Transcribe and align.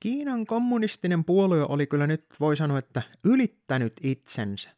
Kiinan 0.00 0.46
kommunistinen 0.46 1.24
puolue 1.24 1.66
oli 1.68 1.86
kyllä 1.86 2.06
nyt, 2.06 2.24
voi 2.40 2.56
sanoa, 2.56 2.78
että 2.78 3.02
ylittänyt 3.24 3.92
itsensä. 4.02 4.70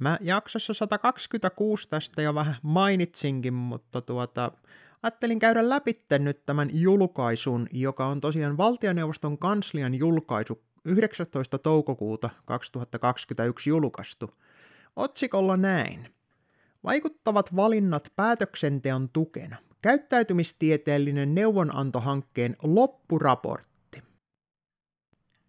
Mä 0.00 0.18
jaksossa 0.20 0.74
126 0.74 1.88
tästä 1.88 2.22
jo 2.22 2.34
vähän 2.34 2.56
mainitsinkin, 2.62 3.54
mutta 3.54 4.00
tuota, 4.00 4.52
ajattelin 5.02 5.38
käydä 5.38 5.68
läpi 5.68 6.04
nyt 6.18 6.46
tämän 6.46 6.70
julkaisun, 6.72 7.68
joka 7.72 8.06
on 8.06 8.20
tosiaan 8.20 8.56
valtioneuvoston 8.56 9.38
kanslian 9.38 9.94
julkaisu 9.94 10.62
19. 10.84 11.58
toukokuuta 11.58 12.30
2021 12.44 13.70
julkaistu. 13.70 14.30
Otsikolla 14.96 15.56
näin. 15.56 16.14
Vaikuttavat 16.84 17.56
valinnat 17.56 18.12
päätöksenteon 18.16 19.08
tukena. 19.12 19.56
Käyttäytymistieteellinen 19.82 21.34
neuvonantohankkeen 21.34 22.56
loppuraportti. 22.62 23.75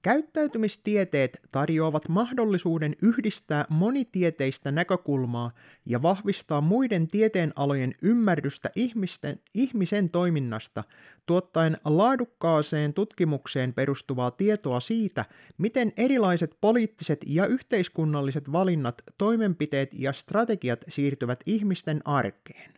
Käyttäytymistieteet 0.01 1.39
tarjoavat 1.51 2.09
mahdollisuuden 2.09 2.95
yhdistää 3.01 3.65
monitieteistä 3.69 4.71
näkökulmaa 4.71 5.51
ja 5.85 6.01
vahvistaa 6.01 6.61
muiden 6.61 7.07
tieteenalojen 7.07 7.95
ymmärrystä 8.01 8.69
ihmisten, 8.75 9.39
ihmisen 9.53 10.09
toiminnasta, 10.09 10.83
tuottaen 11.25 11.77
laadukkaaseen 11.85 12.93
tutkimukseen 12.93 13.73
perustuvaa 13.73 14.31
tietoa 14.31 14.79
siitä, 14.79 15.25
miten 15.57 15.93
erilaiset 15.97 16.57
poliittiset 16.61 17.19
ja 17.27 17.45
yhteiskunnalliset 17.45 18.51
valinnat, 18.51 19.01
toimenpiteet 19.17 19.89
ja 19.93 20.13
strategiat 20.13 20.85
siirtyvät 20.89 21.39
ihmisten 21.45 22.01
arkeen. 22.05 22.73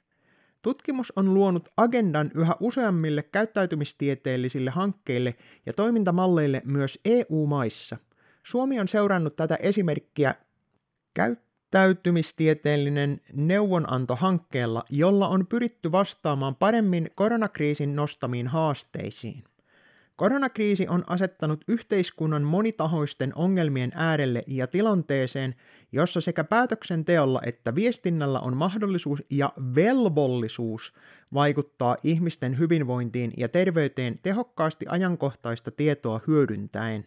Tutkimus 0.61 1.13
on 1.15 1.33
luonut 1.33 1.69
agendan 1.77 2.31
yhä 2.35 2.55
useammille 2.59 3.23
käyttäytymistieteellisille 3.23 4.71
hankkeille 4.71 5.35
ja 5.65 5.73
toimintamalleille 5.73 6.61
myös 6.65 6.99
EU-maissa. 7.05 7.97
Suomi 8.43 8.79
on 8.79 8.87
seurannut 8.87 9.35
tätä 9.35 9.55
esimerkkiä 9.55 10.35
käyttäytymistieteellinen 11.13 13.21
neuvonantohankkeella, 13.33 14.83
jolla 14.89 15.27
on 15.27 15.47
pyritty 15.47 15.91
vastaamaan 15.91 16.55
paremmin 16.55 17.09
koronakriisin 17.15 17.95
nostamiin 17.95 18.47
haasteisiin. 18.47 19.43
Koronakriisi 20.19 20.87
on 20.87 21.03
asettanut 21.07 21.63
yhteiskunnan 21.67 22.43
monitahoisten 22.43 23.31
ongelmien 23.35 23.91
äärelle 23.95 24.43
ja 24.47 24.67
tilanteeseen, 24.67 25.55
jossa 25.91 26.21
sekä 26.21 26.43
päätöksenteolla 26.43 27.41
että 27.45 27.75
viestinnällä 27.75 28.39
on 28.39 28.57
mahdollisuus 28.57 29.23
ja 29.29 29.53
velvollisuus 29.75 30.93
vaikuttaa 31.33 31.97
ihmisten 32.03 32.59
hyvinvointiin 32.59 33.33
ja 33.37 33.49
terveyteen 33.49 34.19
tehokkaasti 34.23 34.85
ajankohtaista 34.89 35.71
tietoa 35.71 36.21
hyödyntäen. 36.27 37.05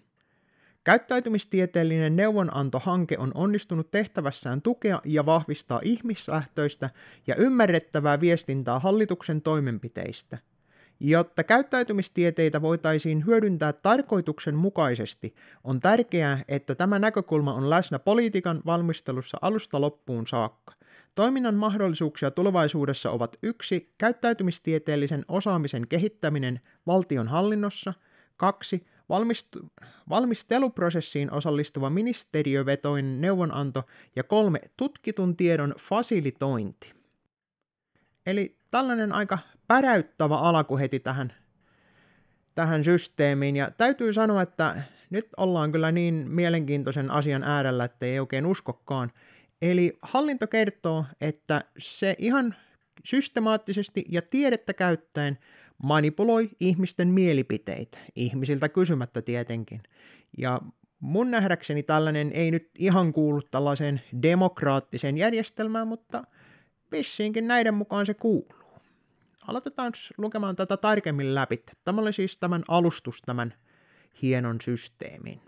Käyttäytymistieteellinen 0.85 2.17
neuvonantohanke 2.17 3.19
on 3.19 3.33
onnistunut 3.35 3.91
tehtävässään 3.91 4.63
tukea 4.63 5.01
ja 5.05 5.27
vahvistaa 5.27 5.81
ihmislähtöistä 5.85 6.91
ja 7.27 7.35
ymmärrettävää 7.35 8.21
viestintää 8.21 8.79
hallituksen 8.79 9.43
toimenpiteistä– 9.43 10.39
Jotta 11.05 11.45
käyttäytymistieteitä 11.45 12.63
voitaisiin 12.63 13.27
hyödyntää 13.27 13.73
tarkoituksenmukaisesti, 13.73 15.35
on 15.65 15.81
tärkeää, 15.81 16.45
että 16.49 16.75
tämä 16.75 16.99
näkökulma 16.99 17.55
on 17.55 17.71
läsnä 17.71 17.99
politiikan 17.99 18.63
valmistelussa 18.67 19.39
alusta 19.41 19.81
loppuun 19.81 20.27
saakka. 20.27 20.75
Toiminnan 21.15 21.55
mahdollisuuksia 21.55 22.31
tulevaisuudessa 22.31 23.11
ovat 23.11 23.37
yksi 23.43 23.95
käyttäytymistieteellisen 23.99 25.25
osaamisen 25.29 25.89
kehittäminen 25.89 26.61
valtion 26.87 27.29
hallinnossa, 27.29 27.95
kaksi 28.37 28.87
valmist- 29.09 29.67
valmisteluprosessiin 30.09 31.33
osallistuva 31.33 31.91
ministeriövetoinen 31.91 33.21
neuvonanto 33.21 33.83
ja 34.17 34.23
kolme 34.23 34.61
tutkitun 34.77 35.37
tiedon 35.37 35.75
fasilitointi. 35.79 36.93
Eli 38.27 38.57
tällainen 38.71 39.13
aika 39.13 39.39
päräyttävä 39.73 40.37
alku 40.39 40.79
heti 40.79 41.01
tähän, 41.01 41.33
tähän 42.55 42.85
systeemiin. 42.85 43.57
Ja 43.57 43.71
täytyy 43.71 44.13
sanoa, 44.13 44.43
että 44.43 44.83
nyt 45.11 45.29
ollaan 45.37 45.73
kyllä 45.73 45.93
niin 45.93 46.27
mielenkiintoisen 46.29 47.11
asian 47.11 47.43
äärellä, 47.43 47.85
että 47.85 48.07
ei 48.07 48.21
oikein 48.21 48.47
uskokkaan. 48.47 49.13
Eli 49.63 49.99
hallinto 50.03 50.47
kertoo, 50.47 51.05
että 51.21 51.65
se 51.79 52.17
ihan 52.19 52.55
systemaattisesti 53.05 54.05
ja 54.09 54.23
tiedettä 54.23 54.75
käyttäen 54.75 55.39
manipuloi 55.83 56.51
ihmisten 56.61 57.09
mielipiteitä, 57.09 57.99
ihmisiltä 58.17 58.69
kysymättä 58.69 59.23
tietenkin. 59.23 59.83
Ja 60.39 60.61
mun 61.01 61.31
nähdäkseni 61.31 61.83
tällainen 61.83 62.33
ei 62.35 62.51
nyt 62.51 62.71
ihan 62.79 63.13
kuulu 63.13 63.43
tällaiseen 63.43 64.01
demokraattiseen 64.23 65.17
järjestelmään, 65.17 65.89
mutta 65.89 66.25
vissiinkin 66.93 67.49
näiden 67.49 67.75
mukaan 67.75 68.07
se 68.07 68.15
kuuluu 68.15 68.62
aloitetaan 69.49 69.93
lukemaan 70.19 70.57
tätä 70.57 70.77
tarkemmin 70.77 71.35
läpi. 71.35 71.65
Tämä 71.85 72.01
oli 72.01 72.13
siis 72.13 72.39
tämän 72.39 72.63
alustus 72.69 73.23
tämän 73.27 73.55
hienon 74.23 74.61
systeemin. 74.61 75.41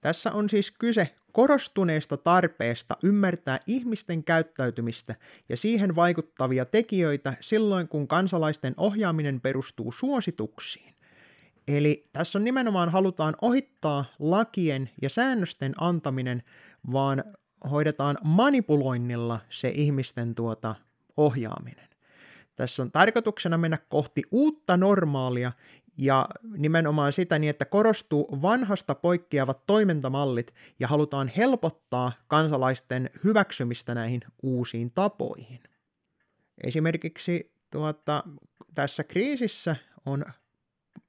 Tässä 0.00 0.32
on 0.32 0.50
siis 0.50 0.70
kyse 0.70 1.14
korostuneesta 1.32 2.16
tarpeesta 2.16 2.96
ymmärtää 3.02 3.60
ihmisten 3.66 4.24
käyttäytymistä 4.24 5.14
ja 5.48 5.56
siihen 5.56 5.96
vaikuttavia 5.96 6.64
tekijöitä 6.64 7.34
silloin, 7.40 7.88
kun 7.88 8.08
kansalaisten 8.08 8.74
ohjaaminen 8.76 9.40
perustuu 9.40 9.92
suosituksiin. 9.92 10.94
Eli 11.68 12.08
tässä 12.12 12.38
on 12.38 12.44
nimenomaan 12.44 12.88
halutaan 12.88 13.36
ohittaa 13.42 14.04
lakien 14.18 14.90
ja 15.02 15.08
säännösten 15.08 15.72
antaminen, 15.78 16.42
vaan 16.92 17.24
hoidetaan 17.70 18.18
manipuloinnilla 18.24 19.40
se 19.50 19.68
ihmisten 19.68 20.34
tuota 20.34 20.74
ohjaaminen. 21.16 21.89
Tässä 22.60 22.82
on 22.82 22.92
tarkoituksena 22.92 23.58
mennä 23.58 23.78
kohti 23.88 24.22
uutta 24.30 24.76
normaalia 24.76 25.52
ja 25.96 26.28
nimenomaan 26.56 27.12
sitä 27.12 27.38
niin, 27.38 27.50
että 27.50 27.64
korostuu 27.64 28.38
vanhasta 28.42 28.94
poikkeavat 28.94 29.66
toimintamallit 29.66 30.54
ja 30.80 30.88
halutaan 30.88 31.28
helpottaa 31.28 32.12
kansalaisten 32.28 33.10
hyväksymistä 33.24 33.94
näihin 33.94 34.20
uusiin 34.42 34.90
tapoihin. 34.90 35.60
Esimerkiksi 36.64 37.52
tuota, 37.70 38.24
tässä 38.74 39.04
kriisissä 39.04 39.76
on 40.06 40.24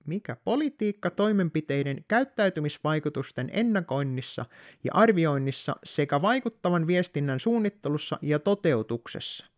mikä 0.05 0.35
politiikka 0.43 1.09
toimenpiteiden 1.09 2.05
käyttäytymisvaikutusten 2.07 3.49
ennakoinnissa 3.53 4.45
ja 4.83 4.91
arvioinnissa 4.93 5.75
sekä 5.83 6.21
vaikuttavan 6.21 6.87
viestinnän 6.87 7.39
suunnittelussa 7.39 8.19
ja 8.21 8.39
toteutuksessa. 8.39 9.50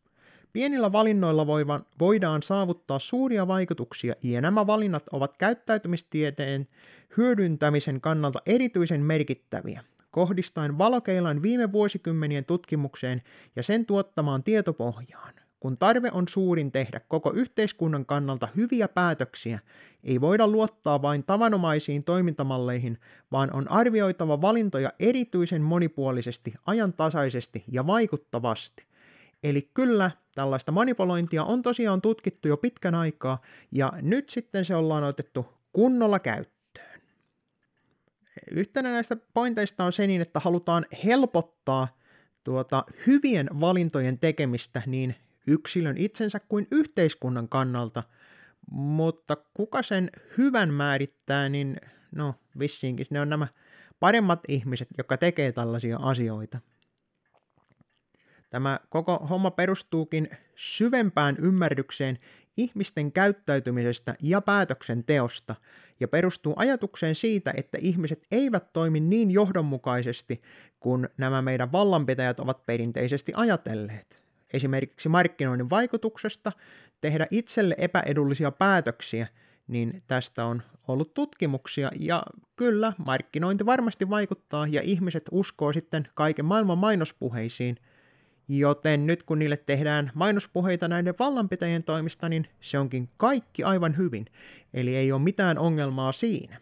Pienillä 0.54 0.92
valinnoilla 0.92 1.48
voidaan 2.00 2.44
saavuttaa 2.44 3.00
suuria 3.00 3.48
vaikutuksia 3.48 4.16
ja 4.24 4.42
nämä 4.42 4.68
valinnat 4.68 5.04
ovat 5.12 5.38
käyttäytymistieteen 5.38 6.68
hyödyntämisen 7.18 8.02
kannalta 8.02 8.42
erityisen 8.46 9.02
merkittäviä, 9.02 9.84
kohdistaen 10.12 10.78
valokeilan 10.78 11.42
viime 11.42 11.72
vuosikymmenien 11.72 12.46
tutkimukseen 12.46 13.22
ja 13.56 13.64
sen 13.64 13.86
tuottamaan 13.86 14.44
tietopohjaan. 14.44 15.34
Kun 15.60 15.78
tarve 15.78 16.12
on 16.12 16.28
suurin 16.28 16.72
tehdä 16.72 17.02
koko 17.08 17.32
yhteiskunnan 17.32 18.06
kannalta 18.06 18.48
hyviä 18.56 18.88
päätöksiä, 18.88 19.60
ei 20.04 20.22
voida 20.22 20.48
luottaa 20.48 21.02
vain 21.02 21.24
tavanomaisiin 21.24 22.04
toimintamalleihin, 22.04 22.98
vaan 23.32 23.54
on 23.54 23.72
arvioitava 23.72 24.42
valintoja 24.42 24.94
erityisen 25.00 25.62
monipuolisesti, 25.62 26.54
ajantasaisesti 26.66 27.64
ja 27.72 27.88
vaikuttavasti. 27.88 28.84
Eli 29.44 29.70
kyllä, 29.74 30.12
tällaista 30.36 30.72
manipulointia 30.72 31.44
on 31.44 31.62
tosiaan 31.62 32.02
tutkittu 32.02 32.48
jo 32.48 32.58
pitkän 32.58 32.96
aikaa, 32.96 33.42
ja 33.72 33.94
nyt 34.02 34.30
sitten 34.30 34.66
se 34.66 34.76
ollaan 34.76 35.04
otettu 35.04 35.46
kunnolla 35.74 36.20
käyttöön. 36.20 37.02
Yhtenä 38.52 38.92
näistä 38.92 39.18
pointeista 39.34 39.84
on 39.84 39.94
se 39.94 40.08
niin, 40.08 40.22
että 40.22 40.40
halutaan 40.40 40.86
helpottaa 41.04 41.88
tuota 42.44 42.84
hyvien 43.08 43.50
valintojen 43.60 44.20
tekemistä 44.20 44.82
niin 44.86 45.16
yksilön 45.48 45.98
itsensä 45.98 46.40
kuin 46.40 46.68
yhteiskunnan 46.72 47.50
kannalta, 47.50 48.04
mutta 48.72 49.38
kuka 49.54 49.82
sen 49.82 50.10
hyvän 50.38 50.74
määrittää, 50.74 51.50
niin 51.50 51.78
no 52.16 52.36
vissiinkin 52.60 53.08
ne 53.10 53.22
on 53.22 53.30
nämä 53.30 53.48
paremmat 54.00 54.40
ihmiset, 54.48 54.88
jotka 54.98 55.18
tekee 55.18 55.52
tällaisia 55.52 55.98
asioita. 55.98 56.60
Tämä 58.54 58.80
koko 58.90 59.18
homma 59.30 59.52
perustuukin 59.52 60.30
syvempään 60.56 61.38
ymmärrykseen 61.40 62.20
ihmisten 62.58 63.12
käyttäytymisestä 63.12 64.16
ja 64.22 64.42
päätöksenteosta 64.42 65.56
ja 66.00 66.08
perustuu 66.08 66.54
ajatukseen 66.58 67.16
siitä, 67.16 67.54
että 67.58 67.78
ihmiset 67.82 68.28
eivät 68.32 68.74
toimi 68.74 69.00
niin 69.00 69.32
johdonmukaisesti 69.32 70.42
kuin 70.80 71.10
nämä 71.18 71.42
meidän 71.42 71.72
vallanpitäjät 71.72 72.40
ovat 72.40 72.66
perinteisesti 72.66 73.32
ajatelleet. 73.36 74.20
Esimerkiksi 74.54 75.10
markkinoinnin 75.10 75.70
vaikutuksesta 75.70 76.52
tehdä 77.02 77.28
itselle 77.32 77.76
epäedullisia 77.78 78.52
päätöksiä 78.52 79.28
niin 79.68 80.04
tästä 80.08 80.46
on 80.46 80.62
ollut 80.88 81.14
tutkimuksia, 81.14 81.90
ja 82.00 82.24
kyllä, 82.56 82.94
markkinointi 83.06 83.66
varmasti 83.66 84.10
vaikuttaa, 84.10 84.68
ja 84.68 84.82
ihmiset 84.82 85.24
uskoo 85.32 85.74
sitten 85.74 86.08
kaiken 86.14 86.46
maailman 86.46 86.78
mainospuheisiin, 86.78 87.78
joten 88.48 89.06
nyt 89.06 89.24
kun 89.24 89.40
niille 89.40 89.58
tehdään 89.58 90.12
mainospuheita 90.14 90.88
näiden 90.88 91.14
vallanpitäjien 91.20 91.84
toimista, 91.84 92.30
niin 92.30 92.48
se 92.62 92.80
onkin 92.80 93.10
kaikki 93.18 93.64
aivan 93.64 93.98
hyvin, 93.98 94.26
eli 94.74 94.96
ei 94.96 95.12
ole 95.12 95.22
mitään 95.22 95.58
ongelmaa 95.58 96.12
siinä. 96.12 96.60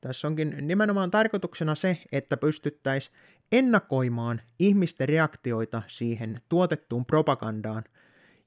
Tässä 0.00 0.28
onkin 0.28 0.56
nimenomaan 0.60 1.10
tarkoituksena 1.10 1.74
se, 1.74 1.98
että 2.12 2.36
pystyttäisiin 2.36 3.16
ennakoimaan 3.52 4.40
ihmisten 4.58 5.08
reaktioita 5.08 5.82
siihen 5.86 6.40
tuotettuun 6.48 7.06
propagandaan, 7.06 7.84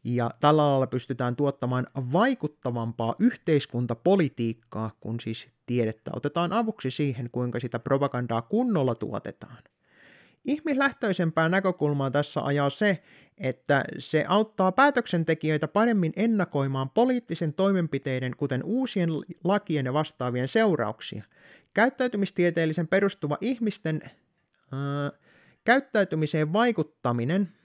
ja 0.03 0.31
tällä 0.39 0.63
alalla 0.63 0.87
pystytään 0.87 1.35
tuottamaan 1.35 1.87
vaikuttavampaa 1.95 3.15
yhteiskuntapolitiikkaa, 3.19 4.91
kun 4.99 5.19
siis 5.19 5.49
tiedettä 5.65 6.11
otetaan 6.15 6.53
avuksi 6.53 6.91
siihen, 6.91 7.29
kuinka 7.31 7.59
sitä 7.59 7.79
propagandaa 7.79 8.41
kunnolla 8.41 8.95
tuotetaan. 8.95 9.63
Ihmislähtöisempää 10.47 11.49
näkökulmaa 11.49 12.11
tässä 12.11 12.41
ajaa 12.41 12.69
se, 12.69 13.03
että 13.37 13.85
se 13.99 14.25
auttaa 14.27 14.71
päätöksentekijöitä 14.71 15.67
paremmin 15.67 16.13
ennakoimaan 16.15 16.89
poliittisen 16.89 17.53
toimenpiteiden, 17.53 18.35
kuten 18.37 18.63
uusien 18.63 19.09
lakien 19.43 19.85
ja 19.85 19.93
vastaavien 19.93 20.47
seurauksia. 20.47 21.23
Käyttäytymistieteellisen 21.73 22.87
perustuva 22.87 23.37
ihmisten 23.41 24.01
äh, 24.03 25.19
käyttäytymiseen 25.65 26.53
vaikuttaminen 26.53 27.56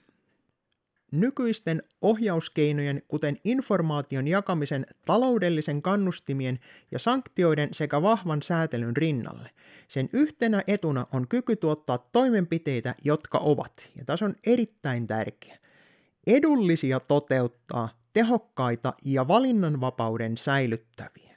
Nykyisten 1.13 1.83
ohjauskeinojen, 2.01 3.01
kuten 3.07 3.37
informaation 3.43 4.27
jakamisen, 4.27 4.85
taloudellisen 5.05 5.81
kannustimien 5.81 6.59
ja 6.91 6.99
sanktioiden 6.99 7.69
sekä 7.71 8.01
vahvan 8.01 8.41
säätelyn 8.41 8.97
rinnalle. 8.97 9.49
Sen 9.87 10.09
yhtenä 10.13 10.63
etuna 10.67 11.07
on 11.11 11.27
kyky 11.27 11.55
tuottaa 11.55 11.97
toimenpiteitä, 12.11 12.95
jotka 13.03 13.37
ovat, 13.37 13.71
ja 13.95 14.05
tässä 14.05 14.25
on 14.25 14.35
erittäin 14.45 15.07
tärkeä, 15.07 15.57
edullisia 16.27 16.99
toteuttaa, 16.99 17.89
tehokkaita 18.13 18.93
ja 19.05 19.27
valinnanvapauden 19.27 20.37
säilyttäviä. 20.37 21.35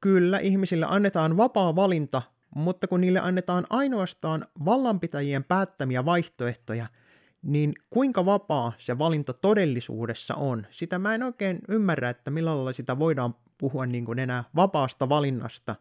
Kyllä, 0.00 0.38
ihmisille 0.38 0.86
annetaan 0.88 1.36
vapaa 1.36 1.76
valinta, 1.76 2.22
mutta 2.54 2.86
kun 2.86 3.00
niille 3.00 3.20
annetaan 3.20 3.66
ainoastaan 3.70 4.46
vallanpitäjien 4.64 5.44
päättämiä 5.44 6.04
vaihtoehtoja– 6.04 6.86
niin 7.42 7.74
kuinka 7.90 8.24
vapaa 8.24 8.72
se 8.78 8.98
valinta 8.98 9.32
todellisuudessa 9.32 10.34
on? 10.34 10.66
Sitä 10.70 10.98
mä 10.98 11.14
en 11.14 11.22
oikein 11.22 11.58
ymmärrä, 11.68 12.10
että 12.10 12.30
millä 12.30 12.56
lailla 12.56 12.72
sitä 12.72 12.98
voidaan 12.98 13.34
puhua 13.58 13.86
niin 13.86 14.04
kuin 14.04 14.18
enää 14.18 14.44
vapaasta 14.56 15.08
valinnasta, 15.08 15.76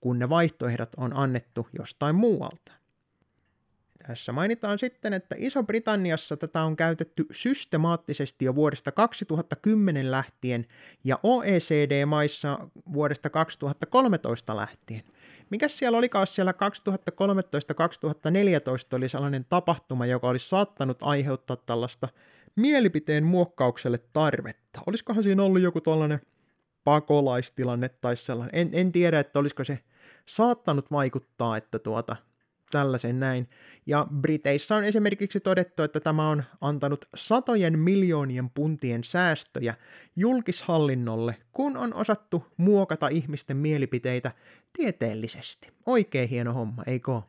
kun 0.00 0.18
ne 0.18 0.28
vaihtoehdot 0.28 0.94
on 0.96 1.16
annettu 1.16 1.68
jostain 1.78 2.14
muualta. 2.14 2.72
Tässä 4.06 4.32
mainitaan 4.32 4.78
sitten, 4.78 5.12
että 5.12 5.34
Iso-Britanniassa 5.38 6.36
tätä 6.36 6.62
on 6.62 6.76
käytetty 6.76 7.26
systemaattisesti 7.32 8.44
jo 8.44 8.54
vuodesta 8.54 8.92
2010 8.92 10.10
lähtien 10.10 10.66
ja 11.04 11.18
OECD-maissa 11.22 12.58
vuodesta 12.92 13.30
2013 13.30 14.56
lähtien. 14.56 15.02
Mikäs 15.52 15.78
siellä 15.78 15.98
olikaan 15.98 16.26
siellä 16.26 16.52
2013-2014 16.52 16.54
oli 18.96 19.08
sellainen 19.08 19.46
tapahtuma, 19.48 20.06
joka 20.06 20.28
olisi 20.28 20.48
saattanut 20.48 20.98
aiheuttaa 21.02 21.56
tällaista 21.56 22.08
mielipiteen 22.56 23.24
muokkaukselle 23.24 23.98
tarvetta. 24.12 24.80
Olisikohan 24.86 25.22
siinä 25.22 25.42
ollut 25.42 25.62
joku 25.62 25.80
tällainen 25.80 26.20
pakolaistilanne 26.84 27.88
tai 27.88 28.16
sellainen. 28.16 28.60
En, 28.60 28.70
en 28.72 28.92
tiedä, 28.92 29.20
että 29.20 29.38
olisiko 29.38 29.64
se 29.64 29.78
saattanut 30.26 30.90
vaikuttaa, 30.90 31.56
että 31.56 31.78
tuota, 31.78 32.16
tällaisen 32.72 33.20
näin. 33.20 33.48
Ja 33.86 34.06
Briteissä 34.20 34.76
on 34.76 34.84
esimerkiksi 34.84 35.40
todettu, 35.40 35.82
että 35.82 36.00
tämä 36.00 36.28
on 36.28 36.44
antanut 36.60 37.04
satojen 37.14 37.78
miljoonien 37.78 38.50
puntien 38.50 39.04
säästöjä 39.04 39.74
julkishallinnolle, 40.16 41.36
kun 41.52 41.76
on 41.76 41.94
osattu 41.94 42.46
muokata 42.56 43.08
ihmisten 43.08 43.56
mielipiteitä 43.56 44.32
tieteellisesti. 44.72 45.68
Oikein 45.86 46.28
hieno 46.28 46.52
homma, 46.52 46.82
eikö? 46.86 47.20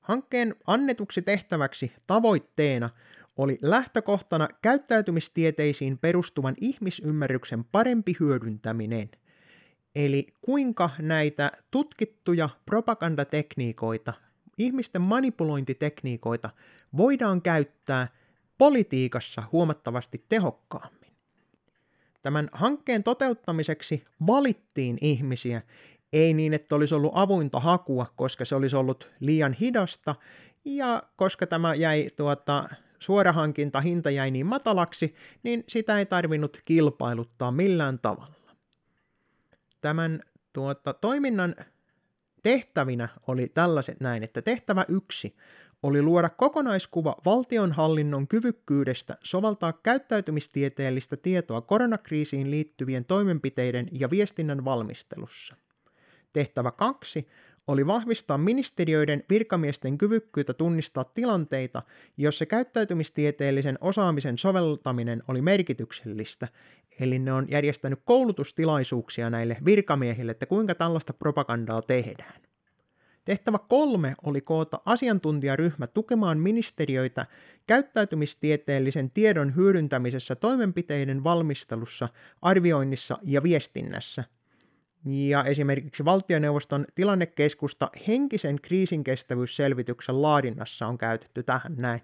Hankkeen 0.00 0.54
annetuksi 0.66 1.22
tehtäväksi 1.22 1.92
tavoitteena 2.06 2.90
oli 3.36 3.58
lähtökohtana 3.62 4.48
käyttäytymistieteisiin 4.62 5.98
perustuvan 5.98 6.54
ihmisymmärryksen 6.60 7.64
parempi 7.64 8.16
hyödyntäminen. 8.20 9.10
Eli 9.94 10.26
kuinka 10.40 10.90
näitä 10.98 11.52
tutkittuja 11.70 12.48
propagandatekniikoita 12.66 14.12
ihmisten 14.60 15.02
manipulointitekniikoita 15.02 16.50
voidaan 16.96 17.42
käyttää 17.42 18.08
politiikassa 18.58 19.42
huomattavasti 19.52 20.24
tehokkaammin. 20.28 21.12
Tämän 22.22 22.48
hankkeen 22.52 23.02
toteuttamiseksi 23.02 24.04
valittiin 24.26 24.98
ihmisiä, 25.00 25.62
ei 26.12 26.34
niin, 26.34 26.54
että 26.54 26.74
olisi 26.74 26.94
ollut 26.94 27.12
avointa 27.14 27.60
hakua, 27.60 28.06
koska 28.16 28.44
se 28.44 28.54
olisi 28.54 28.76
ollut 28.76 29.10
liian 29.20 29.52
hidasta, 29.52 30.14
ja 30.64 31.02
koska 31.16 31.46
tämä 31.46 31.74
jäi 31.74 32.10
tuota, 32.16 32.68
suorahankinta 32.98 33.80
hinta 33.80 34.10
jäi 34.10 34.30
niin 34.30 34.46
matalaksi, 34.46 35.14
niin 35.42 35.64
sitä 35.68 35.98
ei 35.98 36.06
tarvinnut 36.06 36.60
kilpailuttaa 36.64 37.50
millään 37.50 37.98
tavalla. 37.98 38.34
Tämän 39.80 40.22
tuota, 40.52 40.94
toiminnan 40.94 41.54
Tehtävinä 42.42 43.08
oli 43.26 43.48
tällaiset 43.54 44.00
näin, 44.00 44.22
että 44.22 44.42
tehtävä 44.42 44.84
yksi 44.88 45.36
oli 45.82 46.02
luoda 46.02 46.28
kokonaiskuva 46.28 47.16
valtionhallinnon 47.24 48.28
kyvykkyydestä 48.28 49.16
soveltaa 49.22 49.72
käyttäytymistieteellistä 49.72 51.16
tietoa 51.16 51.60
koronakriisiin 51.60 52.50
liittyvien 52.50 53.04
toimenpiteiden 53.04 53.88
ja 53.92 54.10
viestinnän 54.10 54.64
valmistelussa. 54.64 55.56
Tehtävä 56.32 56.70
kaksi 56.70 57.28
oli 57.70 57.86
vahvistaa 57.86 58.38
ministeriöiden 58.38 59.24
virkamiesten 59.30 59.98
kyvykkyyttä 59.98 60.54
tunnistaa 60.54 61.04
tilanteita, 61.04 61.82
joissa 62.16 62.46
käyttäytymistieteellisen 62.46 63.78
osaamisen 63.80 64.38
soveltaminen 64.38 65.22
oli 65.28 65.42
merkityksellistä, 65.42 66.48
eli 67.00 67.18
ne 67.18 67.32
on 67.32 67.46
järjestänyt 67.50 68.00
koulutustilaisuuksia 68.04 69.30
näille 69.30 69.56
virkamiehille, 69.64 70.32
että 70.32 70.46
kuinka 70.46 70.74
tällaista 70.74 71.12
propagandaa 71.12 71.82
tehdään. 71.82 72.40
Tehtävä 73.24 73.58
kolme 73.68 74.14
oli 74.24 74.40
koota 74.40 74.80
asiantuntijaryhmä 74.84 75.86
tukemaan 75.86 76.38
ministeriöitä 76.38 77.26
käyttäytymistieteellisen 77.66 79.10
tiedon 79.10 79.56
hyödyntämisessä 79.56 80.34
toimenpiteiden 80.34 81.24
valmistelussa, 81.24 82.08
arvioinnissa 82.42 83.18
ja 83.22 83.42
viestinnässä– 83.42 84.24
ja 85.04 85.44
esimerkiksi 85.44 86.04
valtioneuvoston 86.04 86.84
tilannekeskusta 86.94 87.90
henkisen 88.08 88.60
kriisinkestävyysselvityksen 88.62 90.22
laadinnassa 90.22 90.86
on 90.86 90.98
käytetty 90.98 91.42
tähän 91.42 91.74
näin. 91.76 92.00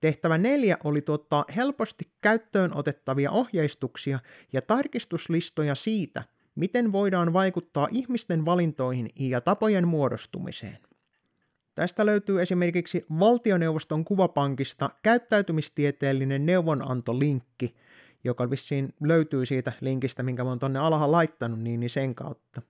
Tehtävä 0.00 0.38
neljä 0.38 0.78
oli 0.84 1.02
tuottaa 1.02 1.44
helposti 1.56 2.08
käyttöön 2.20 2.76
otettavia 2.76 3.30
ohjeistuksia 3.30 4.18
ja 4.52 4.62
tarkistuslistoja 4.62 5.74
siitä, 5.74 6.24
miten 6.54 6.92
voidaan 6.92 7.32
vaikuttaa 7.32 7.88
ihmisten 7.90 8.44
valintoihin 8.44 9.10
ja 9.18 9.40
tapojen 9.40 9.88
muodostumiseen. 9.88 10.78
Tästä 11.74 12.06
löytyy 12.06 12.42
esimerkiksi 12.42 13.06
valtioneuvoston 13.18 14.04
kuvapankista 14.04 14.90
käyttäytymistieteellinen 15.02 16.46
neuvonantolinkki, 16.46 17.74
joka 18.24 18.50
vissiin 18.50 18.94
löytyy 19.00 19.46
siitä 19.46 19.72
linkistä, 19.80 20.22
minkä 20.22 20.44
mä 20.44 20.50
oon 20.50 20.58
tonne 20.58 20.78
alahan 20.78 21.12
laittanut, 21.12 21.60
niin, 21.60 21.80
niin 21.80 21.90
sen 21.90 22.14
kautta. 22.14 22.62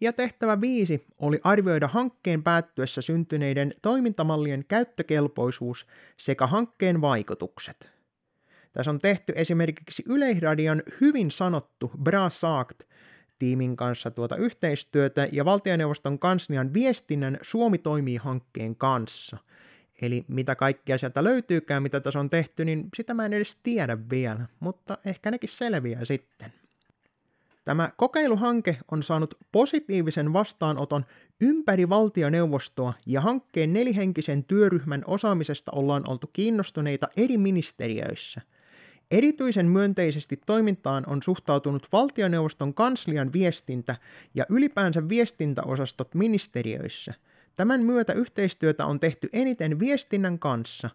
Ja 0.00 0.12
tehtävä 0.12 0.60
viisi 0.60 1.06
oli 1.18 1.40
arvioida 1.44 1.88
hankkeen 1.88 2.42
päättyessä 2.42 3.02
syntyneiden 3.02 3.74
toimintamallien 3.82 4.64
käyttökelpoisuus 4.68 5.86
sekä 6.16 6.46
hankkeen 6.46 7.00
vaikutukset. 7.00 7.90
Tässä 8.72 8.90
on 8.90 8.98
tehty 8.98 9.32
esimerkiksi 9.36 10.02
Yleisradion 10.08 10.82
hyvin 11.00 11.30
sanottu 11.30 11.90
Bra 12.02 12.30
Sagt 12.30 12.82
tiimin 13.38 13.76
kanssa 13.76 14.10
tuota 14.10 14.36
yhteistyötä 14.36 15.28
ja 15.32 15.44
valtioneuvoston 15.44 16.18
kanslian 16.18 16.74
viestinnän 16.74 17.38
Suomi 17.42 17.78
toimii 17.78 18.16
hankkeen 18.16 18.76
kanssa– 18.76 19.38
Eli 20.02 20.24
mitä 20.28 20.54
kaikkea 20.54 20.98
sieltä 20.98 21.24
löytyykään, 21.24 21.82
mitä 21.82 22.00
tässä 22.00 22.20
on 22.20 22.30
tehty, 22.30 22.64
niin 22.64 22.88
sitä 22.96 23.14
mä 23.14 23.26
en 23.26 23.32
edes 23.32 23.56
tiedä 23.62 23.98
vielä, 24.10 24.46
mutta 24.60 24.98
ehkä 25.04 25.30
nekin 25.30 25.50
selviää 25.50 26.04
sitten. 26.04 26.52
Tämä 27.64 27.90
kokeiluhanke 27.96 28.78
on 28.90 29.02
saanut 29.02 29.34
positiivisen 29.52 30.32
vastaanoton 30.32 31.06
ympäri 31.40 31.88
valtioneuvostoa 31.88 32.92
ja 33.06 33.20
hankkeen 33.20 33.72
nelihenkisen 33.72 34.44
työryhmän 34.44 35.02
osaamisesta 35.06 35.72
ollaan 35.74 36.02
oltu 36.08 36.30
kiinnostuneita 36.32 37.08
eri 37.16 37.38
ministeriöissä. 37.38 38.40
Erityisen 39.10 39.66
myönteisesti 39.66 40.40
toimintaan 40.46 41.04
on 41.06 41.22
suhtautunut 41.22 41.88
valtioneuvoston 41.92 42.74
kanslian 42.74 43.32
viestintä 43.32 43.96
ja 44.34 44.46
ylipäänsä 44.48 45.08
viestintäosastot 45.08 46.14
ministeriöissä. 46.14 47.14
Tämän 47.56 47.82
myötä 47.82 48.12
yhteistyötä 48.12 48.86
on 48.86 49.00
tehty 49.00 49.28
eniten 49.32 49.78
viestinnän 49.78 50.38
kanssa. 50.38 50.90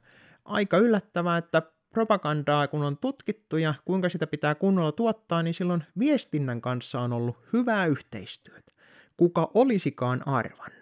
Aika 0.45 0.77
yllättävää, 0.77 1.37
että 1.37 1.61
propagandaa 1.89 2.67
kun 2.67 2.83
on 2.83 2.97
tutkittu 2.97 3.57
ja 3.57 3.73
kuinka 3.85 4.09
sitä 4.09 4.27
pitää 4.27 4.55
kunnolla 4.55 4.91
tuottaa, 4.91 5.43
niin 5.43 5.53
silloin 5.53 5.83
viestinnän 5.99 6.61
kanssa 6.61 6.99
on 6.99 7.13
ollut 7.13 7.37
hyvää 7.53 7.85
yhteistyötä. 7.85 8.71
Kuka 9.17 9.51
olisikaan 9.53 10.27
arvannut? 10.27 10.81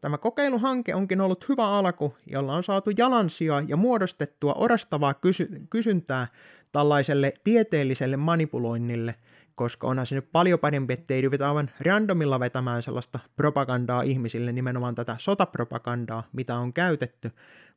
Tämä 0.00 0.18
kokeiluhanke 0.18 0.94
onkin 0.94 1.20
ollut 1.20 1.48
hyvä 1.48 1.68
alku, 1.68 2.16
jolla 2.26 2.54
on 2.54 2.62
saatu 2.62 2.90
jalansijaa 2.96 3.62
ja 3.68 3.76
muodostettua 3.76 4.54
orastavaa 4.54 5.14
kysy- 5.14 5.60
kysyntää 5.70 6.26
tällaiselle 6.72 7.32
tieteelliselle 7.44 8.16
manipuloinnille, 8.16 9.14
koska 9.58 9.86
onhan 9.86 10.06
se 10.06 10.14
nyt 10.14 10.32
paljon 10.32 10.58
parempi, 10.58 10.92
ettei 10.92 11.22
ruveta 11.22 11.48
aivan 11.48 11.70
randomilla 11.80 12.40
vetämään 12.40 12.82
sellaista 12.82 13.18
propagandaa 13.36 14.02
ihmisille, 14.02 14.52
nimenomaan 14.52 14.94
tätä 14.94 15.16
sotapropagandaa, 15.18 16.28
mitä 16.32 16.58
on 16.58 16.72
käytetty, 16.72 17.30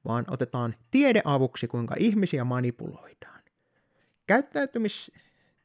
vaan 0.06 0.26
otetaan 0.28 0.76
tiedeavuksi, 0.92 1.68
kuinka 1.68 1.96
ihmisiä 2.00 2.44
manipuloidaan. 2.44 3.42
Käyttäytymis 4.28 5.12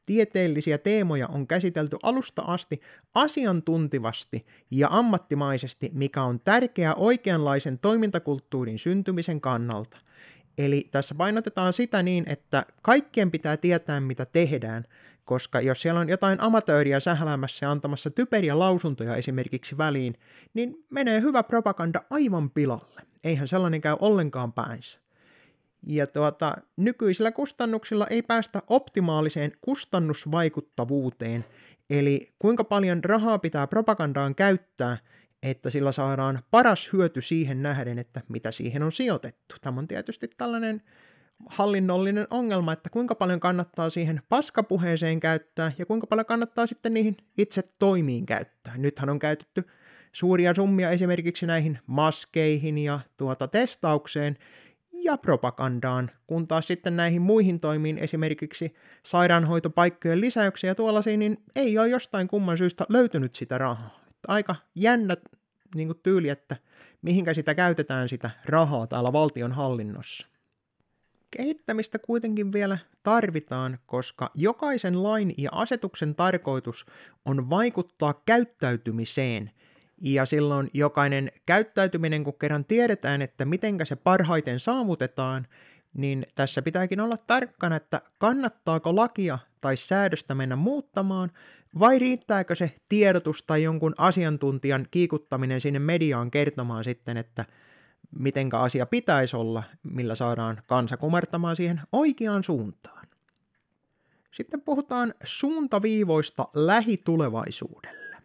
Tieteellisiä 0.05 0.77
teemoja 0.77 1.27
on 1.27 1.47
käsitelty 1.47 1.97
alusta 2.03 2.41
asti 2.41 2.81
asiantuntivasti 3.13 4.45
ja 4.71 4.87
ammattimaisesti, 4.91 5.91
mikä 5.93 6.23
on 6.23 6.39
tärkeää 6.39 6.95
oikeanlaisen 6.95 7.79
toimintakulttuurin 7.79 8.79
syntymisen 8.79 9.41
kannalta. 9.41 9.97
Eli 10.57 10.87
tässä 10.91 11.15
painotetaan 11.15 11.73
sitä 11.73 12.03
niin, 12.03 12.23
että 12.27 12.65
kaikkien 12.81 13.31
pitää 13.31 13.57
tietää, 13.57 13.99
mitä 13.99 14.25
tehdään, 14.25 14.85
koska 15.27 15.61
jos 15.61 15.81
siellä 15.81 15.99
on 15.99 16.09
jotain 16.09 16.41
amatööriä 16.41 16.99
sählämässä 16.99 17.65
ja 17.65 17.71
antamassa 17.71 18.09
typeriä 18.09 18.59
lausuntoja 18.59 19.15
esimerkiksi 19.15 19.77
väliin, 19.77 20.15
niin 20.53 20.85
menee 20.91 21.21
hyvä 21.21 21.43
propaganda 21.43 22.01
aivan 22.09 22.49
pilalle. 22.49 23.01
Eihän 23.23 23.47
sellainen 23.47 23.81
käy 23.81 23.95
ollenkaan 23.99 24.53
päänsä. 24.53 24.99
Ja 25.87 26.07
tuota, 26.07 26.57
nykyisillä 26.77 27.31
kustannuksilla 27.31 28.07
ei 28.07 28.21
päästä 28.21 28.61
optimaaliseen 28.67 29.51
kustannusvaikuttavuuteen, 29.61 31.45
eli 31.89 32.33
kuinka 32.39 32.63
paljon 32.63 33.03
rahaa 33.03 33.39
pitää 33.39 33.67
propagandaan 33.67 34.35
käyttää, 34.35 34.97
että 35.43 35.69
sillä 35.69 35.91
saadaan 35.91 36.39
paras 36.51 36.93
hyöty 36.93 37.21
siihen 37.21 37.63
nähden, 37.63 37.99
että 37.99 38.21
mitä 38.29 38.51
siihen 38.51 38.83
on 38.83 38.91
sijoitettu. 38.91 39.55
Tämä 39.61 39.79
on 39.79 39.87
tietysti 39.87 40.27
tällainen 40.37 40.81
hallinnollinen 41.45 42.27
ongelma, 42.29 42.73
että 42.73 42.89
kuinka 42.89 43.15
paljon 43.15 43.39
kannattaa 43.39 43.89
siihen 43.89 44.21
paskapuheeseen 44.29 45.19
käyttää 45.19 45.71
ja 45.77 45.85
kuinka 45.85 46.07
paljon 46.07 46.25
kannattaa 46.25 46.65
sitten 46.65 46.93
niihin 46.93 47.17
itse 47.37 47.63
toimiin 47.79 48.25
käyttää. 48.25 48.77
Nythän 48.77 49.09
on 49.09 49.19
käytetty 49.19 49.63
suuria 50.11 50.53
summia 50.53 50.91
esimerkiksi 50.91 51.45
näihin 51.45 51.79
maskeihin 51.87 52.77
ja 52.77 52.99
tuota 53.17 53.47
testaukseen, 53.47 54.37
ja 55.03 55.17
propagandaan, 55.17 56.11
kun 56.27 56.47
taas 56.47 56.67
sitten 56.67 56.97
näihin 56.97 57.21
muihin 57.21 57.59
toimiin, 57.59 57.97
esimerkiksi 57.97 58.75
sairaanhoitopaikkojen 59.03 60.21
lisäyksiä 60.21 60.75
tuollaisiin, 60.75 61.19
niin 61.19 61.37
ei 61.55 61.77
ole 61.77 61.87
jostain 61.87 62.27
kumman 62.27 62.57
syystä 62.57 62.85
löytynyt 62.89 63.35
sitä 63.35 63.57
rahaa. 63.57 63.99
Että 64.09 64.27
aika 64.27 64.55
jännä 64.75 65.17
niin 65.75 65.95
tyyli, 66.03 66.29
että 66.29 66.55
mihinkä 67.01 67.33
sitä 67.33 67.55
käytetään 67.55 68.09
sitä 68.09 68.29
rahaa 68.45 68.87
täällä 68.87 69.13
valtion 69.13 69.51
hallinnossa. 69.51 70.27
Kehittämistä 71.31 71.99
kuitenkin 71.99 72.53
vielä 72.53 72.77
tarvitaan, 73.03 73.79
koska 73.85 74.31
jokaisen 74.35 75.03
lain 75.03 75.33
ja 75.37 75.49
asetuksen 75.53 76.15
tarkoitus 76.15 76.85
on 77.25 77.49
vaikuttaa 77.49 78.21
käyttäytymiseen– 78.25 79.51
ja 80.01 80.25
silloin 80.25 80.69
jokainen 80.73 81.31
käyttäytyminen, 81.45 82.23
kun 82.23 82.39
kerran 82.39 82.65
tiedetään, 82.65 83.21
että 83.21 83.45
mitenkä 83.45 83.85
se 83.85 83.95
parhaiten 83.95 84.59
saavutetaan, 84.59 85.47
niin 85.93 86.25
tässä 86.35 86.61
pitääkin 86.61 86.99
olla 86.99 87.17
tarkkana, 87.17 87.75
että 87.75 88.01
kannattaako 88.17 88.95
lakia 88.95 89.39
tai 89.61 89.77
säädöstä 89.77 90.35
mennä 90.35 90.55
muuttamaan, 90.55 91.31
vai 91.79 91.99
riittääkö 91.99 92.55
se 92.55 92.75
tiedotus 92.89 93.43
tai 93.43 93.63
jonkun 93.63 93.95
asiantuntijan 93.97 94.87
kiikuttaminen 94.91 95.61
sinne 95.61 95.79
mediaan 95.79 96.31
kertomaan 96.31 96.83
sitten, 96.83 97.17
että 97.17 97.45
mitenkä 98.11 98.59
asia 98.59 98.85
pitäisi 98.85 99.35
olla, 99.35 99.63
millä 99.83 100.15
saadaan 100.15 100.61
kansa 100.67 100.97
kumartamaan 100.97 101.55
siihen 101.55 101.81
oikeaan 101.91 102.43
suuntaan. 102.43 103.07
Sitten 104.31 104.61
puhutaan 104.61 105.13
suuntaviivoista 105.23 106.47
lähitulevaisuudelle. 106.53 108.17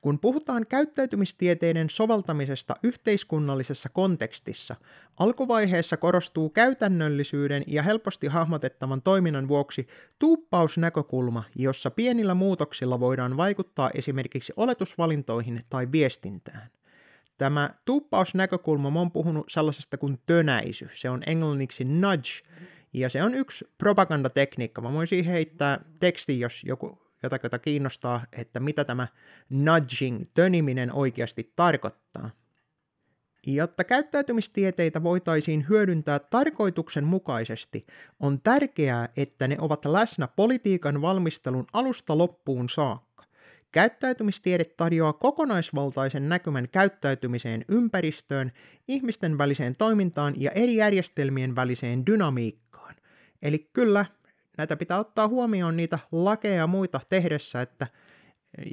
Kun 0.00 0.18
puhutaan 0.18 0.66
käyttäytymistieteiden 0.66 1.90
soveltamisesta 1.90 2.74
yhteiskunnallisessa 2.82 3.88
kontekstissa, 3.88 4.76
alkuvaiheessa 5.16 5.96
korostuu 5.96 6.50
käytännöllisyyden 6.50 7.64
ja 7.66 7.82
helposti 7.82 8.26
hahmotettavan 8.26 9.02
toiminnan 9.02 9.48
vuoksi 9.48 9.88
tuuppausnäkökulma, 10.18 11.44
jossa 11.56 11.90
pienillä 11.90 12.34
muutoksilla 12.34 13.00
voidaan 13.00 13.36
vaikuttaa 13.36 13.90
esimerkiksi 13.94 14.52
oletusvalintoihin 14.56 15.64
tai 15.70 15.88
viestintään. 15.92 16.70
Tämä 17.40 17.70
tuuppausnäkökulma, 17.84 19.00
on 19.00 19.10
puhunut 19.10 19.46
sellaisesta 19.48 19.96
kuin 19.98 20.20
tönäisy, 20.26 20.88
se 20.94 21.10
on 21.10 21.22
englanniksi 21.26 21.84
nudge, 21.84 22.28
ja 22.92 23.08
se 23.08 23.22
on 23.22 23.34
yksi 23.34 23.64
propagandatekniikka. 23.78 24.80
Mä 24.80 24.92
voin 24.92 25.06
siihen 25.06 25.32
heittää 25.32 25.80
teksti, 26.00 26.40
jos 26.40 26.64
joku 26.64 27.02
jota 27.22 27.58
kiinnostaa, 27.58 28.24
että 28.32 28.60
mitä 28.60 28.84
tämä 28.84 29.08
nudging, 29.50 30.24
töniminen 30.34 30.92
oikeasti 30.92 31.52
tarkoittaa. 31.56 32.30
Jotta 33.46 33.84
käyttäytymistieteitä 33.84 35.02
voitaisiin 35.02 35.66
hyödyntää 35.68 36.18
tarkoituksenmukaisesti, 36.18 37.86
on 38.20 38.40
tärkeää, 38.40 39.08
että 39.16 39.48
ne 39.48 39.56
ovat 39.60 39.84
läsnä 39.84 40.28
politiikan 40.28 41.02
valmistelun 41.02 41.66
alusta 41.72 42.18
loppuun 42.18 42.68
saakka. 42.68 43.09
Käyttäytymistiede 43.72 44.64
tarjoaa 44.64 45.12
kokonaisvaltaisen 45.12 46.28
näkymän 46.28 46.68
käyttäytymiseen 46.68 47.64
ympäristöön, 47.68 48.52
ihmisten 48.88 49.38
väliseen 49.38 49.76
toimintaan 49.76 50.34
ja 50.36 50.50
eri 50.50 50.76
järjestelmien 50.76 51.56
väliseen 51.56 52.06
dynamiikkaan. 52.06 52.94
Eli 53.42 53.58
kyllä, 53.72 54.06
näitä 54.58 54.76
pitää 54.76 54.98
ottaa 54.98 55.28
huomioon 55.28 55.76
niitä 55.76 55.98
lakeja 56.12 56.54
ja 56.54 56.66
muita 56.66 57.00
tehdessä, 57.08 57.62
että 57.62 57.86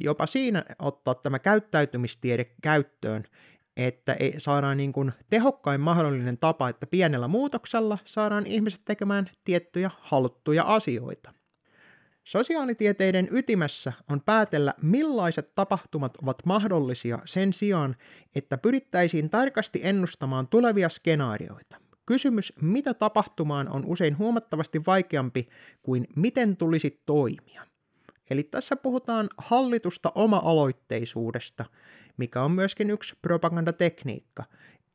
jopa 0.03 0.25
siinä 0.25 0.65
ottaa 0.79 1.15
tämä 1.15 1.39
käyttäytymistiede 1.39 2.45
käyttöön, 2.61 3.23
että 3.77 4.15
saadaan 4.37 4.77
niin 4.77 4.93
kuin 4.93 5.11
tehokkain 5.29 5.81
mahdollinen 5.81 6.37
tapa, 6.37 6.69
että 6.69 6.87
pienellä 6.87 7.27
muutoksella 7.27 7.97
saadaan 8.05 8.45
ihmiset 8.45 8.81
tekemään 8.85 9.29
tiettyjä 9.43 9.91
haluttuja 9.99 10.63
asioita. 10.63 11.36
Sosiaalitieteiden 12.27 13.27
ytimessä 13.31 13.93
on 14.09 14.21
päätellä, 14.21 14.73
millaiset 14.81 15.55
tapahtumat 15.55 16.17
ovat 16.17 16.37
mahdollisia 16.45 17.19
sen 17.25 17.53
sijaan, 17.53 17.95
että 18.35 18.57
pyrittäisiin 18.57 19.29
tarkasti 19.29 19.79
ennustamaan 19.83 20.47
tulevia 20.47 20.89
skenaarioita. 20.89 21.77
Kysymys, 22.05 22.53
mitä 22.61 22.93
tapahtumaan, 22.93 23.69
on 23.69 23.85
usein 23.85 24.17
huomattavasti 24.17 24.81
vaikeampi 24.87 25.49
kuin 25.83 26.07
miten 26.15 26.57
tulisi 26.57 27.01
toimia. 27.05 27.63
Eli 28.29 28.43
tässä 28.43 28.75
puhutaan 28.75 29.29
hallitusta 29.37 30.11
oma-aloitteisuudesta, 30.15 31.65
mikä 32.17 32.43
on 32.43 32.51
myöskin 32.51 32.89
yksi 32.89 33.15
propagandatekniikka. 33.21 34.43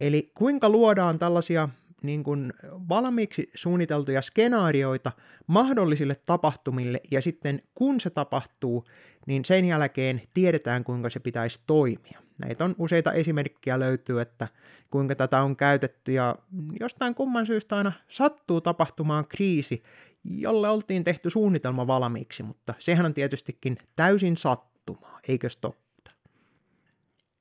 Eli 0.00 0.30
kuinka 0.34 0.68
luodaan 0.68 1.18
tällaisia 1.18 1.68
niin 2.02 2.24
kuin 2.24 2.52
valmiiksi 2.88 3.50
suunniteltuja 3.54 4.22
skenaarioita 4.22 5.12
mahdollisille 5.46 6.16
tapahtumille, 6.26 7.00
ja 7.10 7.22
sitten 7.22 7.62
kun 7.74 8.00
se 8.00 8.10
tapahtuu, 8.10 8.84
niin 9.26 9.44
sen 9.44 9.64
jälkeen 9.64 10.22
tiedetään, 10.34 10.84
kuinka 10.84 11.10
se 11.10 11.20
pitäisi 11.20 11.60
toimia. 11.66 12.22
Näitä 12.38 12.64
on 12.64 12.74
useita 12.78 13.12
esimerkkejä 13.12 13.78
löytyy, 13.80 14.20
että 14.20 14.48
kuinka 14.90 15.14
tätä 15.14 15.42
on 15.42 15.56
käytetty, 15.56 16.12
ja 16.12 16.36
jostain 16.80 17.14
kumman 17.14 17.46
syystä 17.46 17.76
aina 17.76 17.92
sattuu 18.08 18.60
tapahtumaan 18.60 19.26
kriisi, 19.26 19.82
jolle 20.24 20.68
oltiin 20.68 21.04
tehty 21.04 21.30
suunnitelma 21.30 21.86
valmiiksi, 21.86 22.42
mutta 22.42 22.74
sehän 22.78 23.06
on 23.06 23.14
tietystikin 23.14 23.78
täysin 23.96 24.36
sattumaa, 24.36 25.20
eikös 25.28 25.56
totta? 25.56 25.81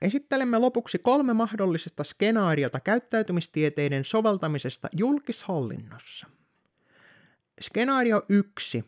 Esittelemme 0.02 0.58
lopuksi 0.58 1.00
kolme 1.00 1.34
mahdollisesta 1.34 2.04
skenaariota 2.04 2.80
käyttäytymistieteiden 2.80 4.06
soveltamisesta 4.06 4.90
julkishallinnossa. 4.98 6.28
Skenaario 7.62 8.26
1 8.30 8.86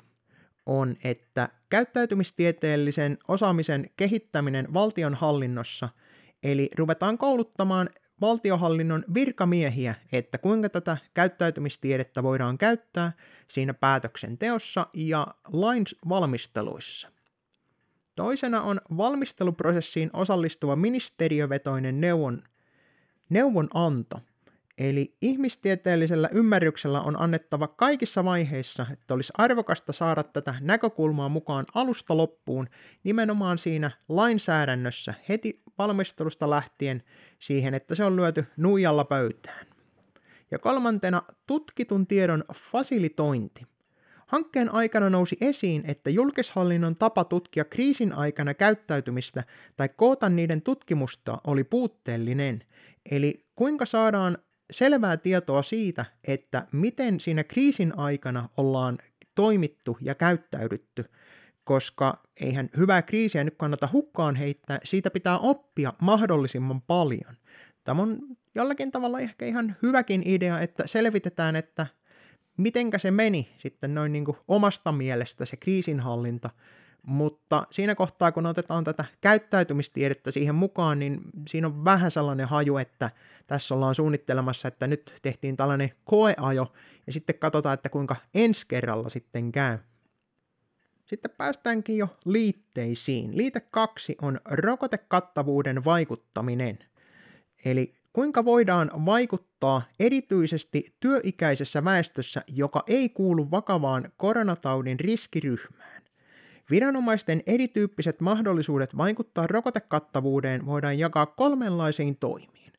on, 0.65 0.95
että 1.03 1.49
käyttäytymistieteellisen 1.69 3.17
osaamisen 3.27 3.89
kehittäminen 3.97 4.73
valtionhallinnossa, 4.73 5.89
eli 6.43 6.69
ruvetaan 6.77 7.17
kouluttamaan 7.17 7.89
valtiohallinnon 8.21 9.05
virkamiehiä, 9.13 9.95
että 10.11 10.37
kuinka 10.37 10.69
tätä 10.69 10.97
käyttäytymistiedettä 11.13 12.23
voidaan 12.23 12.57
käyttää 12.57 13.11
siinä 13.47 13.73
päätöksenteossa 13.73 14.87
ja 14.93 15.27
lain 15.53 15.83
valmisteluissa. 16.09 17.09
Toisena 18.15 18.61
on 18.61 18.81
valmisteluprosessiin 18.97 20.09
osallistuva 20.13 20.75
ministeriövetoinen 20.75 22.01
neuvon, 22.01 22.43
neuvonanto– 23.29 24.19
Eli 24.77 25.17
ihmistieteellisellä 25.21 26.29
ymmärryksellä 26.31 27.01
on 27.01 27.21
annettava 27.21 27.67
kaikissa 27.67 28.25
vaiheissa, 28.25 28.85
että 28.93 29.13
olisi 29.13 29.33
arvokasta 29.37 29.93
saada 29.93 30.23
tätä 30.23 30.55
näkökulmaa 30.61 31.29
mukaan 31.29 31.65
alusta 31.75 32.17
loppuun, 32.17 32.69
nimenomaan 33.03 33.57
siinä 33.57 33.91
lainsäädännössä 34.09 35.13
heti 35.29 35.61
valmistelusta 35.77 36.49
lähtien 36.49 37.03
siihen, 37.39 37.73
että 37.73 37.95
se 37.95 38.05
on 38.05 38.15
lyöty 38.15 38.45
nuijalla 38.57 39.05
pöytään. 39.05 39.67
Ja 40.51 40.59
kolmantena 40.59 41.21
tutkitun 41.47 42.07
tiedon 42.07 42.43
fasilitointi. 42.53 43.67
Hankkeen 44.33 44.73
aikana 44.73 45.09
nousi 45.09 45.37
esiin, 45.41 45.83
että 45.87 46.09
julkishallinnon 46.09 46.95
tapa 46.95 47.23
tutkia 47.23 47.65
kriisin 47.65 48.13
aikana 48.13 48.53
käyttäytymistä 48.53 49.43
tai 49.77 49.89
koota 49.89 50.29
niiden 50.29 50.61
tutkimusta 50.61 51.37
oli 51.47 51.63
puutteellinen. 51.63 52.63
Eli 53.11 53.45
kuinka 53.55 53.85
saadaan 53.85 54.37
selvää 54.71 55.17
tietoa 55.17 55.63
siitä, 55.63 56.05
että 56.27 56.67
miten 56.71 57.19
siinä 57.19 57.43
kriisin 57.43 57.97
aikana 57.97 58.49
ollaan 58.57 58.97
toimittu 59.35 59.97
ja 60.01 60.15
käyttäydytty, 60.15 61.05
koska 61.63 62.23
eihän 62.41 62.69
hyvää 62.77 63.01
kriisiä 63.01 63.43
nyt 63.43 63.55
kannata 63.57 63.89
hukkaan 63.93 64.35
heittää, 64.35 64.79
siitä 64.83 65.09
pitää 65.09 65.37
oppia 65.37 65.93
mahdollisimman 66.01 66.81
paljon. 66.81 67.35
Tämä 67.83 68.01
on 68.01 68.17
jollakin 68.55 68.91
tavalla 68.91 69.19
ehkä 69.19 69.45
ihan 69.45 69.75
hyväkin 69.83 70.21
idea, 70.25 70.59
että 70.59 70.83
selvitetään, 70.87 71.55
että 71.55 71.87
mitenkä 72.57 72.97
se 72.97 73.11
meni 73.11 73.49
sitten 73.57 73.95
noin 73.95 74.13
niin 74.13 74.25
kuin 74.25 74.37
omasta 74.47 74.91
mielestä 74.91 75.45
se 75.45 75.57
kriisinhallinta, 75.57 76.49
mutta 77.05 77.67
siinä 77.69 77.95
kohtaa, 77.95 78.31
kun 78.31 78.45
otetaan 78.45 78.83
tätä 78.83 79.05
käyttäytymistiedettä 79.21 80.31
siihen 80.31 80.55
mukaan, 80.55 80.99
niin 80.99 81.21
siinä 81.47 81.67
on 81.67 81.85
vähän 81.85 82.11
sellainen 82.11 82.47
haju, 82.47 82.77
että 82.77 83.11
tässä 83.47 83.75
ollaan 83.75 83.95
suunnittelemassa, 83.95 84.67
että 84.67 84.87
nyt 84.87 85.13
tehtiin 85.21 85.57
tällainen 85.57 85.91
koeajo, 86.03 86.73
ja 87.07 87.13
sitten 87.13 87.39
katsotaan, 87.39 87.73
että 87.73 87.89
kuinka 87.89 88.15
ensi 88.33 88.65
kerralla 88.67 89.09
sitten 89.09 89.51
käy. 89.51 89.77
Sitten 91.05 91.31
päästäänkin 91.37 91.97
jo 91.97 92.17
liitteisiin. 92.25 93.37
Liite 93.37 93.59
2 93.59 94.15
on 94.21 94.39
rokotekattavuuden 94.45 95.85
vaikuttaminen. 95.85 96.79
Eli 97.65 97.95
kuinka 98.13 98.45
voidaan 98.45 98.91
vaikuttaa 99.05 99.81
erityisesti 99.99 100.95
työikäisessä 100.99 101.83
väestössä, 101.83 102.43
joka 102.47 102.83
ei 102.87 103.09
kuulu 103.09 103.51
vakavaan 103.51 104.11
koronataudin 104.17 104.99
riskiryhmään. 104.99 106.03
Viranomaisten 106.71 107.43
erityyppiset 107.47 108.21
mahdollisuudet 108.21 108.97
vaikuttaa 108.97 109.47
rokotekattavuuteen 109.47 110.65
voidaan 110.65 110.99
jakaa 110.99 111.25
kolmenlaisiin 111.25 112.17
toimiin. 112.17 112.73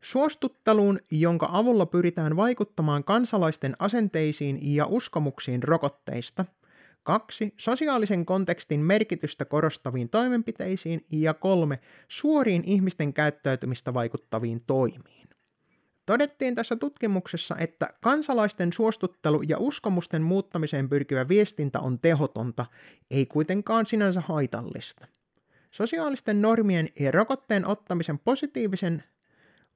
Suostutteluun, 0.00 1.00
jonka 1.10 1.48
avulla 1.52 1.86
pyritään 1.86 2.36
vaikuttamaan 2.36 3.04
kansalaisten 3.04 3.76
asenteisiin 3.78 4.74
ja 4.74 4.86
uskomuksiin 4.86 5.62
rokotteista. 5.62 6.44
Kaksi, 7.04 7.54
sosiaalisen 7.56 8.26
kontekstin 8.26 8.80
merkitystä 8.80 9.44
korostaviin 9.44 10.08
toimenpiteisiin. 10.08 11.06
Ja 11.12 11.34
kolme, 11.34 11.78
suoriin 12.08 12.62
ihmisten 12.66 13.12
käyttäytymistä 13.12 13.94
vaikuttaviin 13.94 14.62
toimiin. 14.66 15.28
Todettiin 16.06 16.54
tässä 16.54 16.76
tutkimuksessa, 16.76 17.56
että 17.58 17.94
kansalaisten 18.00 18.72
suostuttelu 18.72 19.42
ja 19.42 19.56
uskomusten 19.58 20.22
muuttamiseen 20.22 20.88
pyrkivä 20.88 21.28
viestintä 21.28 21.80
on 21.80 21.98
tehotonta, 21.98 22.66
ei 23.10 23.26
kuitenkaan 23.26 23.86
sinänsä 23.86 24.20
haitallista. 24.20 25.06
Sosiaalisten 25.70 26.42
normien 26.42 26.88
ja 27.00 27.10
rokotteen 27.10 27.66
ottamisen 27.66 28.18
positiivisen 28.18 29.04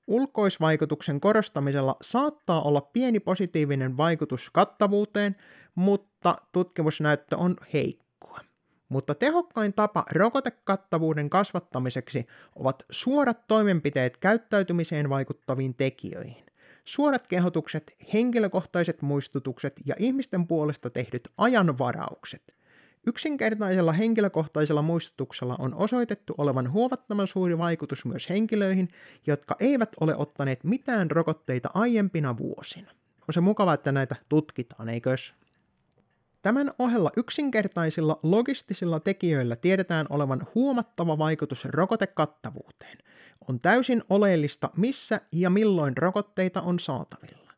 ulkoisvaikutuksen 0.07 1.21
korostamisella 1.21 1.97
saattaa 2.03 2.63
olla 2.63 2.81
pieni 2.81 3.21
positiivinen 3.21 3.97
vaikutus 3.97 4.51
kattavuuteen, 4.53 5.37
mutta 5.79 6.37
tutkimusnäyttö 6.53 7.37
on 7.37 7.57
heikko. 7.73 8.39
Mutta 8.89 9.15
tehokkain 9.15 9.73
tapa 9.73 10.05
rokotekattavuuden 10.13 11.31
kasvattamiseksi 11.31 12.27
ovat 12.57 12.83
suorat 12.91 13.47
toimenpiteet 13.47 14.17
käyttäytymiseen 14.17 15.11
vaikuttaviin 15.11 15.75
tekijöihin. 15.75 16.45
Suorat 16.85 17.27
kehotukset, 17.27 17.97
henkilökohtaiset 18.13 19.03
muistutukset 19.03 19.73
ja 19.85 19.95
ihmisten 19.99 20.47
puolesta 20.47 20.91
tehdyt 20.91 21.29
ajanvaraukset. 21.37 22.55
Yksinkertaisella 23.07 23.93
henkilökohtaisella 23.93 24.83
muistutuksella 24.83 25.57
on 25.59 25.75
osoitettu 25.75 26.35
olevan 26.39 26.73
huomattavan 26.73 27.27
suuri 27.27 27.59
vaikutus 27.59 28.05
myös 28.05 28.29
henkilöihin, 28.29 28.89
jotka 29.27 29.57
eivät 29.61 29.91
ole 30.01 30.17
ottaneet 30.17 30.65
mitään 30.65 31.11
rokotteita 31.11 31.71
aiempina 31.75 32.39
vuosina. 32.39 32.91
On 33.29 33.35
se 33.35 33.41
mukava, 33.41 33.75
että 33.75 33.93
näitä 33.93 34.17
tutkitaan, 34.29 34.89
eikös? 34.89 35.35
Tämän 36.43 36.73
ohella 36.79 37.11
yksinkertaisilla 37.17 38.21
logistisilla 38.23 39.01
tekijöillä 39.01 39.57
tiedetään 39.57 40.07
olevan 40.11 40.47
huomattava 40.55 41.19
vaikutus 41.19 41.65
rokotekattavuuteen. 41.65 42.99
On 43.49 43.61
täysin 43.61 44.03
oleellista, 44.11 44.71
missä 44.77 45.21
ja 45.33 45.51
milloin 45.51 45.97
rokotteita 45.97 46.63
on 46.63 46.79
saatavilla. 46.79 47.53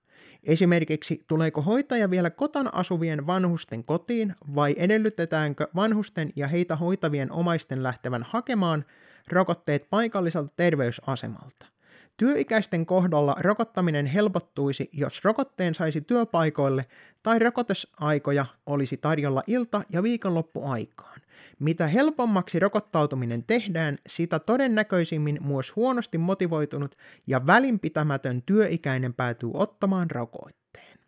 Esimerkiksi 0.44 1.24
tuleeko 1.26 1.62
hoitaja 1.62 2.10
vielä 2.10 2.30
kotona 2.30 2.70
asuvien 2.72 3.26
vanhusten 3.26 3.84
kotiin 3.84 4.34
vai 4.54 4.74
edellytetäänkö 4.78 5.68
vanhusten 5.76 6.32
ja 6.36 6.48
heitä 6.48 6.76
hoitavien 6.76 7.32
omaisten 7.32 7.82
lähtevän 7.82 8.22
hakemaan 8.22 8.84
rokotteet 9.28 9.90
paikalliselta 9.90 10.52
terveysasemalta– 10.56 11.66
Työikäisten 12.20 12.86
kohdalla 12.86 13.36
rokottaminen 13.38 14.06
helpottuisi, 14.06 14.90
jos 14.92 15.24
rokotteen 15.24 15.74
saisi 15.74 16.00
työpaikoille 16.00 16.86
tai 17.22 17.38
rokotusaikoja 17.38 18.46
olisi 18.66 18.96
tarjolla 18.96 19.42
ilta- 19.46 19.82
ja 19.90 20.02
viikonloppuaikaan. 20.02 21.20
Mitä 21.58 21.86
helpommaksi 21.86 22.58
rokottautuminen 22.58 23.44
tehdään, 23.46 23.98
sitä 24.06 24.38
todennäköisimmin 24.38 25.38
myös 25.44 25.76
huonosti 25.76 26.18
motivoitunut 26.18 26.96
ja 27.26 27.46
välinpitämätön 27.46 28.42
työikäinen 28.42 29.14
päätyy 29.14 29.50
ottamaan 29.54 30.10
rokotteen. 30.10 30.98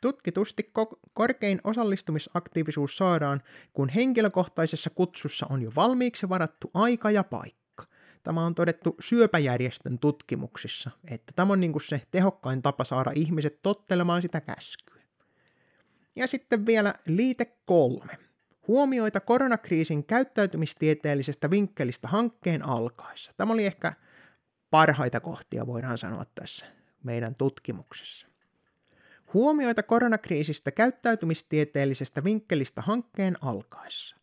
Tutkitusti 0.00 0.70
ko- 0.78 0.98
korkein 1.14 1.60
osallistumisaktiivisuus 1.64 2.96
saadaan, 2.96 3.42
kun 3.72 3.88
henkilökohtaisessa 3.88 4.90
kutsussa 4.90 5.46
on 5.50 5.62
jo 5.62 5.72
valmiiksi 5.76 6.28
varattu 6.28 6.70
aika 6.74 7.10
ja 7.10 7.24
paikka. 7.24 7.60
Tämä 8.22 8.46
on 8.46 8.54
todettu 8.54 8.96
syöpäjärjestön 9.00 9.98
tutkimuksissa, 9.98 10.90
että 11.10 11.32
tämä 11.36 11.52
on 11.52 11.60
niin 11.60 11.72
kuin 11.72 11.82
se 11.82 12.02
tehokkain 12.10 12.62
tapa 12.62 12.84
saada 12.84 13.12
ihmiset 13.14 13.62
tottelemaan 13.62 14.22
sitä 14.22 14.40
käskyä. 14.40 15.02
Ja 16.16 16.26
sitten 16.26 16.66
vielä 16.66 16.94
liite 17.06 17.56
kolme. 17.64 18.18
Huomioita 18.68 19.20
koronakriisin 19.20 20.04
käyttäytymistieteellisestä 20.04 21.50
vinkkelistä 21.50 22.08
hankkeen 22.08 22.62
alkaessa. 22.62 23.32
Tämä 23.36 23.52
oli 23.52 23.66
ehkä 23.66 23.92
parhaita 24.70 25.20
kohtia, 25.20 25.66
voidaan 25.66 25.98
sanoa 25.98 26.26
tässä 26.34 26.66
meidän 27.02 27.34
tutkimuksessa. 27.34 28.26
Huomioita 29.34 29.82
koronakriisistä 29.82 30.70
käyttäytymistieteellisestä 30.70 32.24
vinkkelistä 32.24 32.82
hankkeen 32.82 33.36
alkaessa. 33.40 34.16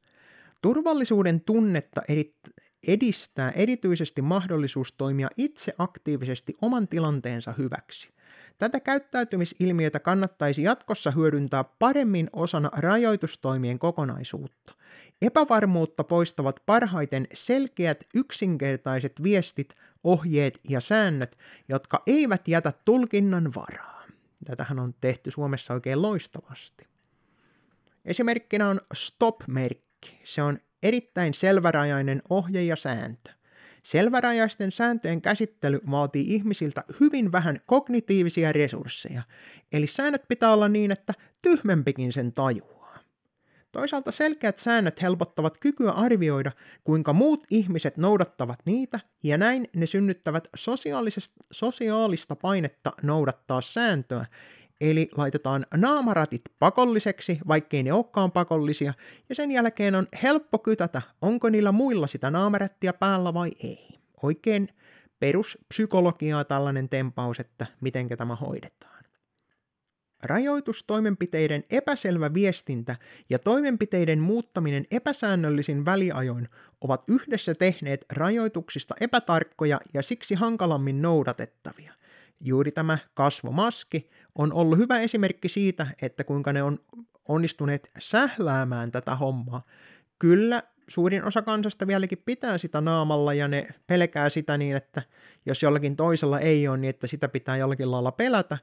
Turvallisuuden 0.62 1.42
tunnetta 1.42 2.02
edistää 2.88 3.52
erityisesti 3.52 4.22
mahdollisuus 4.22 4.94
toimia 4.94 5.30
itse 5.38 5.74
aktiivisesti 5.78 6.56
oman 6.62 6.88
tilanteensa 6.88 7.54
hyväksi. 7.58 8.10
Tätä 8.58 8.80
käyttäytymisilmiötä 8.80 10.00
kannattaisi 10.00 10.64
jatkossa 10.64 11.12
hyödyntää 11.12 11.64
paremmin 11.64 12.30
osana 12.34 12.70
rajoitustoimien 12.74 13.80
kokonaisuutta. 13.80 14.74
Epävarmuutta 15.22 16.04
poistavat 16.04 16.60
parhaiten 16.66 17.28
selkeät, 17.34 18.04
yksinkertaiset 18.16 19.24
viestit, 19.24 19.74
ohjeet 20.04 20.60
ja 20.70 20.82
säännöt, 20.82 21.38
jotka 21.70 22.04
eivät 22.08 22.48
jätä 22.48 22.74
tulkinnan 22.86 23.54
varaa. 23.56 24.04
Tätähän 24.46 24.80
on 24.80 24.94
tehty 25.02 25.32
Suomessa 25.32 25.74
oikein 25.74 26.02
loistavasti. 26.02 26.88
Esimerkkinä 28.06 28.70
on 28.70 28.82
stop-merkki. 28.94 30.22
Se 30.24 30.44
on 30.44 30.60
erittäin 30.84 31.34
selvärajainen 31.34 32.22
ohje 32.30 32.64
ja 32.64 32.76
sääntö. 32.76 33.32
Selvärajaisten 33.84 34.72
sääntöjen 34.72 35.22
käsittely 35.22 35.80
vaatii 35.92 36.36
ihmisiltä 36.36 36.84
hyvin 37.00 37.32
vähän 37.32 37.62
kognitiivisia 37.66 38.52
resursseja, 38.52 39.22
eli 39.72 39.88
säännöt 39.88 40.24
pitää 40.28 40.54
olla 40.54 40.68
niin, 40.68 40.92
että 40.92 41.14
tyhmempikin 41.42 42.14
sen 42.14 42.34
tajuaa. 42.34 42.78
Toisaalta 43.72 44.12
selkeät 44.12 44.60
säännöt 44.60 45.02
helpottavat 45.02 45.58
kykyä 45.58 45.92
arvioida, 45.92 46.52
kuinka 46.84 47.14
muut 47.14 47.46
ihmiset 47.50 47.98
noudattavat 47.98 48.60
niitä, 48.66 49.00
ja 49.24 49.38
näin 49.38 49.70
ne 49.76 49.86
synnyttävät 49.86 50.48
sosiaalista 51.52 52.36
painetta 52.36 52.94
noudattaa 53.02 53.62
sääntöä, 53.62 54.26
Eli 54.82 55.10
laitetaan 55.18 55.66
naamaratit 55.74 56.42
pakolliseksi, 56.60 57.40
vaikkei 57.48 57.84
ne 57.84 57.94
olekaan 57.94 58.32
pakollisia, 58.32 58.94
ja 59.30 59.36
sen 59.36 59.52
jälkeen 59.52 59.96
on 59.96 60.08
helppo 60.24 60.60
kytätä, 60.60 61.02
onko 61.22 61.50
niillä 61.50 61.72
muilla 61.72 62.08
sitä 62.08 62.32
naamarättiä 62.32 62.94
päällä 62.94 63.34
vai 63.34 63.52
ei. 63.64 64.00
Oikein 64.24 64.70
peruspsykologiaa 65.20 66.44
tällainen 66.44 66.90
tempaus, 66.90 67.40
että 67.40 67.66
miten 67.82 68.10
tämä 68.10 68.36
hoidetaan. 68.36 68.98
Rajoitustoimenpiteiden 70.24 71.64
epäselvä 71.70 72.34
viestintä 72.34 72.96
ja 73.30 73.40
toimenpiteiden 73.40 74.20
muuttaminen 74.20 74.86
epäsäännöllisin 74.92 75.86
väliajoin 75.86 76.50
ovat 76.82 77.04
yhdessä 77.08 77.56
tehneet 77.56 78.06
rajoituksista 78.12 78.96
epätarkkoja 79.02 79.82
ja 79.94 80.02
siksi 80.04 80.36
hankalammin 80.36 81.02
noudatettavia. 81.02 81.94
Juuri 82.40 82.72
tämä 82.72 82.98
kasvomaski 83.14 84.10
on 84.36 84.54
ollut 84.54 84.78
hyvä 84.78 85.00
esimerkki 85.00 85.50
siitä, 85.50 85.88
että 86.02 86.24
kuinka 86.24 86.54
ne 86.54 86.64
on 86.64 86.80
onnistuneet 87.28 87.90
sähläämään 88.00 88.92
tätä 88.92 89.16
hommaa. 89.16 89.66
Kyllä 90.20 90.64
suurin 90.88 91.24
osa 91.24 91.42
kansasta 91.42 91.88
vieläkin 91.88 92.22
pitää 92.26 92.58
sitä 92.58 92.82
naamalla 92.82 93.34
ja 93.34 93.48
ne 93.48 93.68
pelkää 93.88 94.30
sitä 94.30 94.58
niin, 94.58 94.76
että 94.76 95.02
jos 95.46 95.64
jollakin 95.64 95.96
toisella 95.96 96.40
ei 96.40 96.68
ole, 96.68 96.78
niin 96.78 96.90
että 96.90 97.08
sitä 97.08 97.28
pitää 97.28 97.58
jollakin 97.58 97.92
lailla 97.92 98.12
pelätä, 98.12 98.58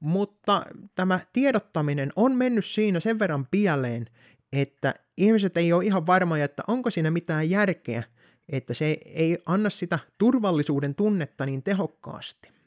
mutta 0.00 0.66
tämä 0.94 1.20
tiedottaminen 1.32 2.12
on 2.16 2.32
mennyt 2.32 2.64
siinä 2.64 3.00
sen 3.00 3.18
verran 3.18 3.46
pieleen, 3.50 4.06
että 4.52 4.94
ihmiset 5.16 5.56
ei 5.56 5.72
ole 5.72 5.84
ihan 5.84 6.06
varmoja, 6.06 6.44
että 6.44 6.62
onko 6.66 6.90
siinä 6.90 7.10
mitään 7.10 7.50
järkeä, 7.50 8.02
että 8.48 8.74
se 8.74 8.98
ei 9.06 9.38
anna 9.46 9.70
sitä 9.70 9.98
turvallisuuden 10.18 10.94
tunnetta 10.94 11.46
niin 11.46 11.62
tehokkaasti. 11.62 12.59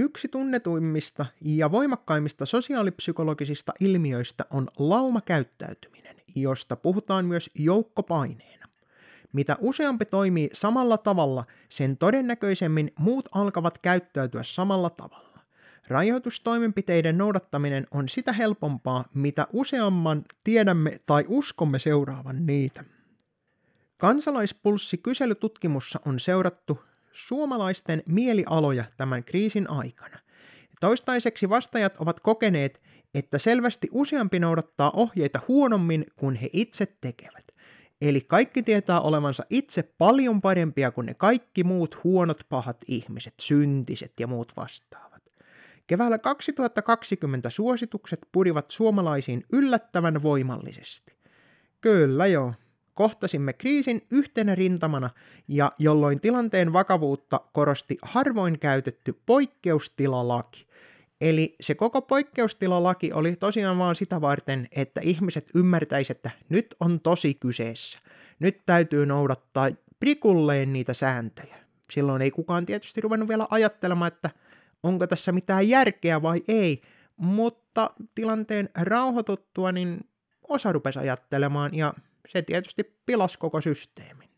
Yksi 0.00 0.28
tunnetuimmista 0.28 1.26
ja 1.40 1.70
voimakkaimmista 1.70 2.46
sosiaalipsykologisista 2.46 3.72
ilmiöistä 3.80 4.44
on 4.50 4.68
laumakäyttäytyminen, 4.78 6.16
josta 6.34 6.76
puhutaan 6.76 7.24
myös 7.24 7.50
joukkopaineena. 7.54 8.68
Mitä 9.32 9.56
useampi 9.60 10.04
toimii 10.04 10.50
samalla 10.52 10.98
tavalla, 10.98 11.44
sen 11.68 11.96
todennäköisemmin 11.96 12.92
muut 12.98 13.28
alkavat 13.32 13.78
käyttäytyä 13.78 14.42
samalla 14.42 14.90
tavalla. 14.90 15.38
Rajoitustoimenpiteiden 15.88 17.18
noudattaminen 17.18 17.86
on 17.90 18.08
sitä 18.08 18.32
helpompaa, 18.32 19.04
mitä 19.14 19.46
useamman 19.52 20.24
tiedämme 20.44 21.00
tai 21.06 21.24
uskomme 21.28 21.78
seuraavan 21.78 22.46
niitä. 22.46 22.84
Kansalaispulssi 23.96 24.98
kyselytutkimussa 24.98 26.00
on 26.06 26.20
seurattu 26.20 26.80
suomalaisten 27.26 28.02
mielialoja 28.06 28.84
tämän 28.96 29.24
kriisin 29.24 29.70
aikana. 29.70 30.18
Toistaiseksi 30.80 31.48
vastajat 31.48 31.96
ovat 31.98 32.20
kokeneet, 32.20 32.80
että 33.14 33.38
selvästi 33.38 33.88
useampi 33.92 34.38
noudattaa 34.38 34.90
ohjeita 34.90 35.40
huonommin 35.48 36.06
kuin 36.16 36.34
he 36.34 36.50
itse 36.52 36.86
tekevät. 37.00 37.44
Eli 38.00 38.20
kaikki 38.20 38.62
tietää 38.62 39.00
olevansa 39.00 39.44
itse 39.50 39.82
paljon 39.98 40.40
parempia 40.40 40.90
kuin 40.90 41.06
ne 41.06 41.14
kaikki 41.14 41.64
muut 41.64 42.04
huonot 42.04 42.44
pahat 42.48 42.76
ihmiset, 42.88 43.34
syntiset 43.40 44.12
ja 44.20 44.26
muut 44.26 44.52
vastaavat. 44.56 45.22
Keväällä 45.86 46.18
2020 46.18 47.50
suositukset 47.50 48.20
purivat 48.32 48.70
suomalaisiin 48.70 49.44
yllättävän 49.52 50.22
voimallisesti. 50.22 51.12
Kyllä 51.80 52.26
joo, 52.26 52.54
kohtasimme 52.98 53.52
kriisin 53.52 54.06
yhtenä 54.10 54.54
rintamana 54.54 55.10
ja 55.48 55.72
jolloin 55.78 56.20
tilanteen 56.20 56.72
vakavuutta 56.72 57.40
korosti 57.52 57.98
harvoin 58.02 58.58
käytetty 58.58 59.20
poikkeustilalaki. 59.26 60.66
Eli 61.20 61.56
se 61.60 61.74
koko 61.74 62.02
poikkeustilalaki 62.02 63.12
oli 63.12 63.36
tosiaan 63.36 63.78
vaan 63.78 63.96
sitä 63.96 64.20
varten, 64.20 64.68
että 64.72 65.00
ihmiset 65.04 65.50
ymmärtäisivät, 65.54 66.16
että 66.16 66.30
nyt 66.48 66.74
on 66.80 67.00
tosi 67.00 67.34
kyseessä. 67.34 67.98
Nyt 68.38 68.60
täytyy 68.66 69.06
noudattaa 69.06 69.70
prikulleen 70.00 70.72
niitä 70.72 70.94
sääntöjä. 70.94 71.56
Silloin 71.90 72.22
ei 72.22 72.30
kukaan 72.30 72.66
tietysti 72.66 73.00
ruvennut 73.00 73.28
vielä 73.28 73.46
ajattelemaan, 73.50 74.12
että 74.12 74.30
onko 74.82 75.06
tässä 75.06 75.32
mitään 75.32 75.68
järkeä 75.68 76.22
vai 76.22 76.42
ei, 76.48 76.82
mutta 77.16 77.90
tilanteen 78.14 78.68
rauhoituttua 78.74 79.72
niin 79.72 80.00
osa 80.48 80.72
rupesi 80.72 80.98
ajattelemaan 80.98 81.74
ja 81.74 81.94
se 82.28 82.42
tietysti 82.42 82.98
pilas 83.06 83.36
koko 83.36 83.60
systeemin. 83.60 84.28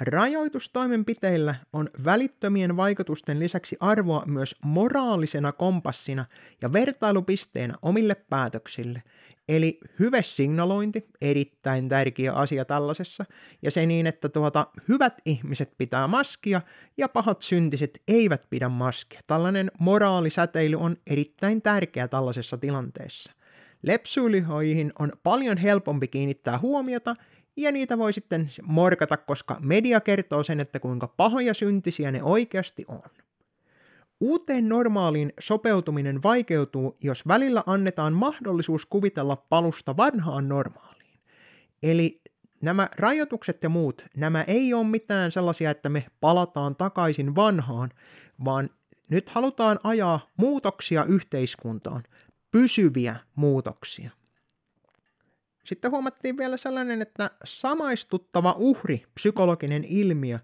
Rajoitustoimenpiteillä 0.00 1.54
on 1.72 1.90
välittömien 2.04 2.76
vaikutusten 2.76 3.38
lisäksi 3.38 3.76
arvoa 3.80 4.22
myös 4.26 4.56
moraalisena 4.64 5.52
kompassina 5.52 6.24
ja 6.62 6.72
vertailupisteenä 6.72 7.74
omille 7.82 8.14
päätöksille, 8.14 9.02
eli 9.48 9.80
signalointi, 10.22 11.06
erittäin 11.20 11.88
tärkeä 11.88 12.32
asia 12.32 12.64
tällaisessa, 12.64 13.24
ja 13.62 13.70
se 13.70 13.86
niin, 13.86 14.06
että 14.06 14.28
tuota, 14.28 14.66
hyvät 14.88 15.14
ihmiset 15.24 15.72
pitää 15.78 16.06
maskia 16.06 16.60
ja 16.96 17.08
pahat 17.08 17.42
syntiset 17.42 18.02
eivät 18.08 18.42
pidä 18.50 18.68
maskia. 18.68 19.20
Tällainen 19.26 19.70
moraalisäteily 19.78 20.76
on 20.76 20.96
erittäin 21.06 21.62
tärkeä 21.62 22.08
tällaisessa 22.08 22.58
tilanteessa. 22.58 23.37
Lepsuilihoihin 23.82 24.92
on 24.98 25.12
paljon 25.22 25.56
helpompi 25.56 26.08
kiinnittää 26.08 26.58
huomiota, 26.58 27.16
ja 27.56 27.72
niitä 27.72 27.98
voi 27.98 28.12
sitten 28.12 28.50
morkata, 28.62 29.16
koska 29.16 29.56
media 29.60 30.00
kertoo 30.00 30.42
sen, 30.42 30.60
että 30.60 30.80
kuinka 30.80 31.08
pahoja 31.08 31.54
syntisiä 31.54 32.10
ne 32.10 32.22
oikeasti 32.22 32.84
on. 32.88 33.10
Uuteen 34.20 34.68
normaaliin 34.68 35.32
sopeutuminen 35.40 36.22
vaikeutuu, 36.22 36.96
jos 37.00 37.28
välillä 37.28 37.62
annetaan 37.66 38.12
mahdollisuus 38.12 38.86
kuvitella 38.86 39.36
palusta 39.36 39.96
vanhaan 39.96 40.48
normaaliin. 40.48 41.20
Eli 41.82 42.20
nämä 42.60 42.88
rajoitukset 42.96 43.62
ja 43.62 43.68
muut, 43.68 44.04
nämä 44.16 44.42
ei 44.42 44.74
ole 44.74 44.86
mitään 44.86 45.32
sellaisia, 45.32 45.70
että 45.70 45.88
me 45.88 46.06
palataan 46.20 46.76
takaisin 46.76 47.34
vanhaan, 47.34 47.90
vaan 48.44 48.70
nyt 49.10 49.28
halutaan 49.28 49.78
ajaa 49.84 50.20
muutoksia 50.36 51.04
yhteiskuntaan, 51.04 52.02
pysyviä 52.50 53.16
muutoksia. 53.34 54.10
Sitten 55.64 55.90
huomattiin 55.90 56.36
vielä 56.36 56.56
sellainen, 56.56 57.02
että 57.02 57.30
samaistuttava 57.44 58.54
uhri, 58.58 59.04
psykologinen 59.14 59.84
ilmiö, 59.84 60.38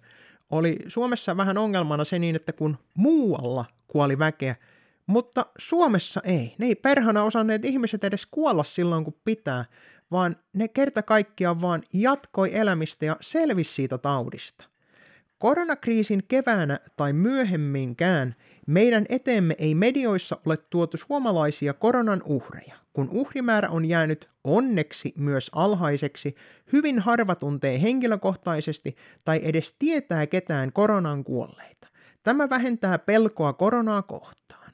oli 0.50 0.78
Suomessa 0.86 1.36
vähän 1.36 1.58
ongelmana 1.58 2.04
se 2.04 2.18
niin, 2.18 2.36
että 2.36 2.52
kun 2.52 2.78
muualla 2.94 3.64
kuoli 3.86 4.18
väkeä, 4.18 4.56
mutta 5.06 5.46
Suomessa 5.58 6.20
ei. 6.24 6.54
Ne 6.58 6.66
ei 6.66 6.74
perhana 6.74 7.24
osanneet 7.24 7.64
ihmiset 7.64 8.04
edes 8.04 8.26
kuolla 8.26 8.64
silloin, 8.64 9.04
kun 9.04 9.20
pitää, 9.24 9.64
vaan 10.10 10.36
ne 10.52 10.68
kerta 10.68 11.02
kaikkiaan 11.02 11.60
vaan 11.60 11.82
jatkoi 11.92 12.56
elämistä 12.56 13.04
ja 13.04 13.16
selvisi 13.20 13.74
siitä 13.74 13.98
taudista. 13.98 14.64
Koronakriisin 15.38 16.22
keväänä 16.28 16.80
tai 16.96 17.12
myöhemminkään 17.12 18.34
meidän 18.66 19.06
eteemme 19.08 19.54
ei 19.58 19.74
medioissa 19.74 20.38
ole 20.46 20.56
tuotu 20.56 20.96
suomalaisia 20.96 21.74
koronan 21.74 22.22
uhreja. 22.24 22.74
Kun 22.92 23.08
uhrimäärä 23.10 23.70
on 23.70 23.84
jäänyt 23.84 24.28
onneksi 24.44 25.12
myös 25.16 25.50
alhaiseksi, 25.54 26.34
hyvin 26.72 26.98
harva 26.98 27.34
tuntee 27.34 27.82
henkilökohtaisesti 27.82 28.96
tai 29.24 29.40
edes 29.42 29.76
tietää 29.78 30.26
ketään 30.26 30.72
koronan 30.72 31.24
kuolleita. 31.24 31.88
Tämä 32.22 32.50
vähentää 32.50 32.98
pelkoa 32.98 33.52
koronaa 33.52 34.02
kohtaan. 34.02 34.72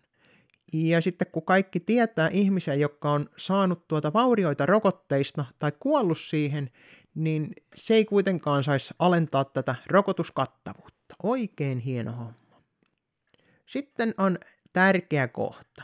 Ja 0.72 1.00
sitten 1.00 1.26
kun 1.32 1.44
kaikki 1.44 1.80
tietää 1.80 2.28
ihmisiä, 2.28 2.74
jotka 2.74 3.12
on 3.12 3.30
saanut 3.36 3.88
tuota 3.88 4.12
vaurioita 4.12 4.66
rokotteista 4.66 5.44
tai 5.58 5.72
kuollut 5.80 6.18
siihen, 6.18 6.70
niin 7.14 7.52
se 7.74 7.94
ei 7.94 8.04
kuitenkaan 8.04 8.64
saisi 8.64 8.94
alentaa 8.98 9.44
tätä 9.44 9.74
rokotuskattavuutta. 9.86 11.14
Oikein 11.22 11.78
hieno 11.78 12.12
homma. 12.12 12.49
Sitten 13.70 14.14
on 14.18 14.38
tärkeä 14.72 15.28
kohta. 15.28 15.82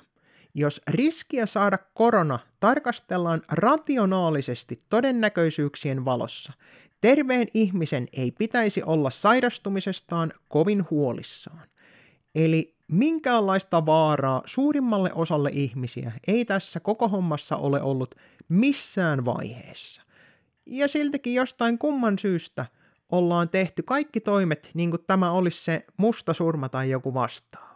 Jos 0.55 0.81
riskiä 0.89 1.47
saada 1.47 1.79
korona 1.95 2.39
tarkastellaan 2.61 3.43
rationaalisesti 3.49 4.83
todennäköisyyksien 4.89 6.05
valossa, 6.05 6.53
terveen 7.01 7.47
ihmisen 7.55 8.09
ei 8.13 8.31
pitäisi 8.31 8.83
olla 8.83 9.11
sairastumisestaan 9.11 10.33
kovin 10.49 10.87
huolissaan. 10.91 11.69
Eli 12.35 12.75
minkäänlaista 12.89 13.87
vaaraa 13.87 14.43
suurimmalle 14.47 15.13
osalle 15.15 15.51
ihmisiä 15.53 16.13
ei 16.27 16.45
tässä 16.45 16.81
koko 16.81 17.09
hommassa 17.09 17.57
ole 17.57 17.83
ollut 17.83 18.15
missään 18.49 19.25
vaiheessa. 19.25 20.03
Ja 20.67 20.89
siltikin 20.89 21.35
jostain 21.35 21.79
kumman 21.79 22.19
syystä 22.19 22.67
ollaan 23.13 23.49
tehty 23.49 23.83
kaikki 23.83 24.21
toimet 24.21 24.71
niin 24.75 24.91
kuin 24.91 25.05
tämä 25.07 25.33
olisi 25.33 25.65
se 25.65 25.87
musta 25.97 26.35
surma 26.35 26.69
tai 26.69 26.91
joku 26.91 27.15
vastaava. 27.15 27.76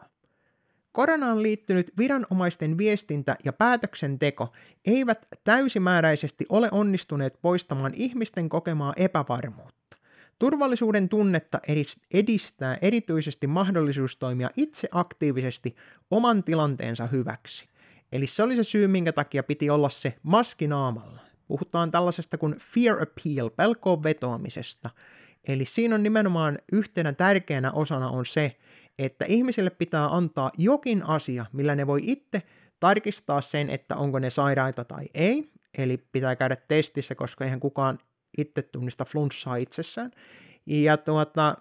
Koronaan 0.92 1.42
liittynyt 1.42 1.92
viranomaisten 1.98 2.78
viestintä 2.78 3.36
ja 3.44 3.52
päätöksenteko 3.52 4.52
eivät 4.84 5.26
täysimääräisesti 5.44 6.46
ole 6.48 6.68
onnistuneet 6.72 7.38
poistamaan 7.42 7.92
ihmisten 7.94 8.48
kokemaa 8.48 8.92
epävarmuutta. 8.96 9.96
Turvallisuuden 10.38 11.08
tunnetta 11.08 11.60
edistää 12.14 12.78
erityisesti 12.82 13.46
mahdollisuus 13.46 14.16
toimia 14.16 14.50
itse 14.56 14.88
aktiivisesti 14.92 15.76
oman 16.10 16.44
tilanteensa 16.44 17.06
hyväksi. 17.06 17.68
Eli 18.12 18.26
se 18.26 18.42
oli 18.42 18.56
se 18.56 18.64
syy, 18.64 18.88
minkä 18.88 19.12
takia 19.12 19.42
piti 19.42 19.70
olla 19.70 19.88
se 19.88 20.14
maski 20.22 20.66
naamalla. 20.66 21.20
Puhutaan 21.48 21.90
tällaisesta 21.90 22.38
kuin 22.38 22.56
fear 22.58 23.02
appeal, 23.02 23.50
pelkoon 23.50 24.02
vetoamisesta. 24.02 24.90
Eli 25.48 25.64
siinä 25.64 25.94
on 25.94 26.02
nimenomaan 26.02 26.58
yhtenä 26.72 27.12
tärkeänä 27.12 27.72
osana 27.72 28.08
on 28.10 28.26
se, 28.26 28.56
että 29.04 29.24
ihmisille 29.28 29.70
pitää 29.70 30.16
antaa 30.16 30.50
jokin 30.58 31.02
asia, 31.02 31.46
millä 31.52 31.74
ne 31.74 31.86
voi 31.86 32.00
itse 32.02 32.42
tarkistaa 32.80 33.40
sen, 33.40 33.70
että 33.70 33.96
onko 33.96 34.18
ne 34.18 34.30
sairaita 34.30 34.84
tai 34.84 35.08
ei. 35.14 35.50
Eli 35.78 35.96
pitää 36.12 36.36
käydä 36.36 36.56
testissä, 36.56 37.14
koska 37.14 37.44
eihän 37.44 37.60
kukaan 37.60 37.98
itse 38.38 38.62
tunnista 38.62 39.04
flunssaa 39.04 39.56
itsessään. 39.56 40.10
Ja 40.66 40.96
tuota, 40.96 41.56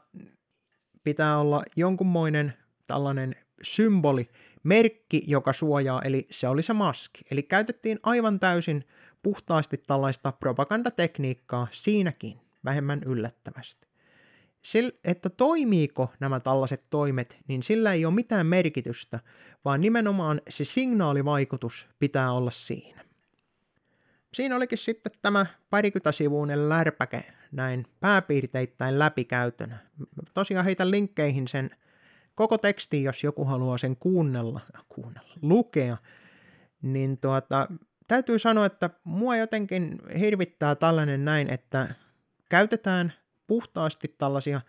pitää 1.04 1.38
olla 1.38 1.64
jonkunmoinen 1.76 2.54
tällainen 2.88 3.36
symboli, 3.62 4.30
merkki, 4.64 5.24
joka 5.28 5.54
suojaa, 5.54 6.02
eli 6.02 6.28
se 6.32 6.48
oli 6.48 6.62
se 6.62 6.74
maski. 6.74 7.22
Eli 7.32 7.44
käytettiin 7.44 8.00
aivan 8.04 8.40
täysin 8.40 8.88
puhtaasti 9.24 9.78
tällaista 9.78 10.32
propagandatekniikkaa 10.32 11.68
siinäkin, 11.72 12.40
vähemmän 12.66 13.02
yllättävästi. 13.06 13.89
Sillä, 14.62 14.92
että 15.04 15.30
toimiiko 15.30 16.14
nämä 16.20 16.40
tällaiset 16.40 16.84
toimet, 16.90 17.38
niin 17.48 17.64
sillä 17.64 17.94
ei 17.94 18.06
ole 18.06 18.14
mitään 18.14 18.46
merkitystä, 18.46 19.20
vaan 19.66 19.82
nimenomaan 19.82 20.42
se 20.50 20.64
signaalivaikutus 20.64 21.88
pitää 22.00 22.32
olla 22.32 22.52
siinä. 22.52 23.06
Siinä 24.34 24.56
olikin 24.56 24.78
sitten 24.78 25.12
tämä 25.22 25.46
parikymmentäsivuinen 25.70 26.70
lärpäke 26.70 27.24
näin 27.52 27.86
pääpiirteittäin 28.00 29.00
läpikäytönä. 29.00 29.78
Tosiaan 30.34 30.66
heitä 30.66 30.92
linkkeihin 30.92 31.48
sen 31.48 31.70
koko 32.36 32.58
tekstiin, 32.58 33.04
jos 33.04 33.24
joku 33.24 33.46
haluaa 33.46 33.78
sen 33.78 33.96
kuunnella, 33.96 34.62
kuunnella 34.90 35.34
lukea, 35.42 35.98
niin 36.82 37.18
tuota, 37.18 37.68
täytyy 38.08 38.40
sanoa, 38.40 38.66
että 38.66 38.90
mua 39.04 39.38
jotenkin 39.38 40.00
hirvittää 40.20 40.76
tällainen 40.76 41.26
näin, 41.26 41.50
että 41.50 41.96
käytetään 42.50 43.14
puhtaasti 43.50 44.16
tällaisia 44.18 44.62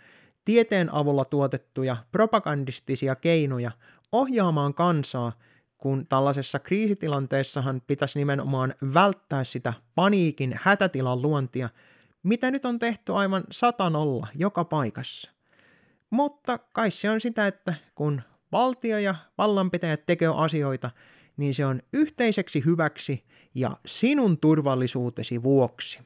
tieteen 0.45 0.95
avulla 0.95 1.25
tuotettuja 1.25 1.97
propagandistisia 2.13 3.15
keinoja 3.15 3.71
ohjaamaan 4.13 4.75
kansaa, 4.75 5.33
kun 5.79 6.07
tällaisessa 6.07 6.59
kriisitilanteessahan 6.59 7.83
pitäisi 7.87 8.19
nimenomaan 8.19 8.75
välttää 8.95 9.45
sitä 9.45 9.73
paniikin 9.95 10.61
hätätilan 10.63 11.23
luontia, 11.23 11.69
mitä 12.23 12.51
nyt 12.51 12.65
on 12.65 12.79
tehty 12.79 13.13
aivan 13.13 13.45
satanolla 13.51 14.27
joka 14.35 14.65
paikassa. 14.65 15.31
Mutta 16.11 16.59
kai 16.59 16.91
se 16.91 17.11
on 17.11 17.21
sitä, 17.21 17.47
että 17.47 17.75
kun 17.95 18.23
valtio 18.53 18.99
ja 18.99 19.15
vallanpitäjät 19.39 20.07
tekevät 20.07 20.35
asioita, 20.37 20.91
niin 21.37 21.55
se 21.55 21.67
on 21.67 21.83
yhteiseksi 21.93 22.65
hyväksi 22.65 23.25
ja 23.55 23.77
sinun 23.87 24.39
turvallisuutesi 24.39 25.43
vuoksi. 25.43 26.01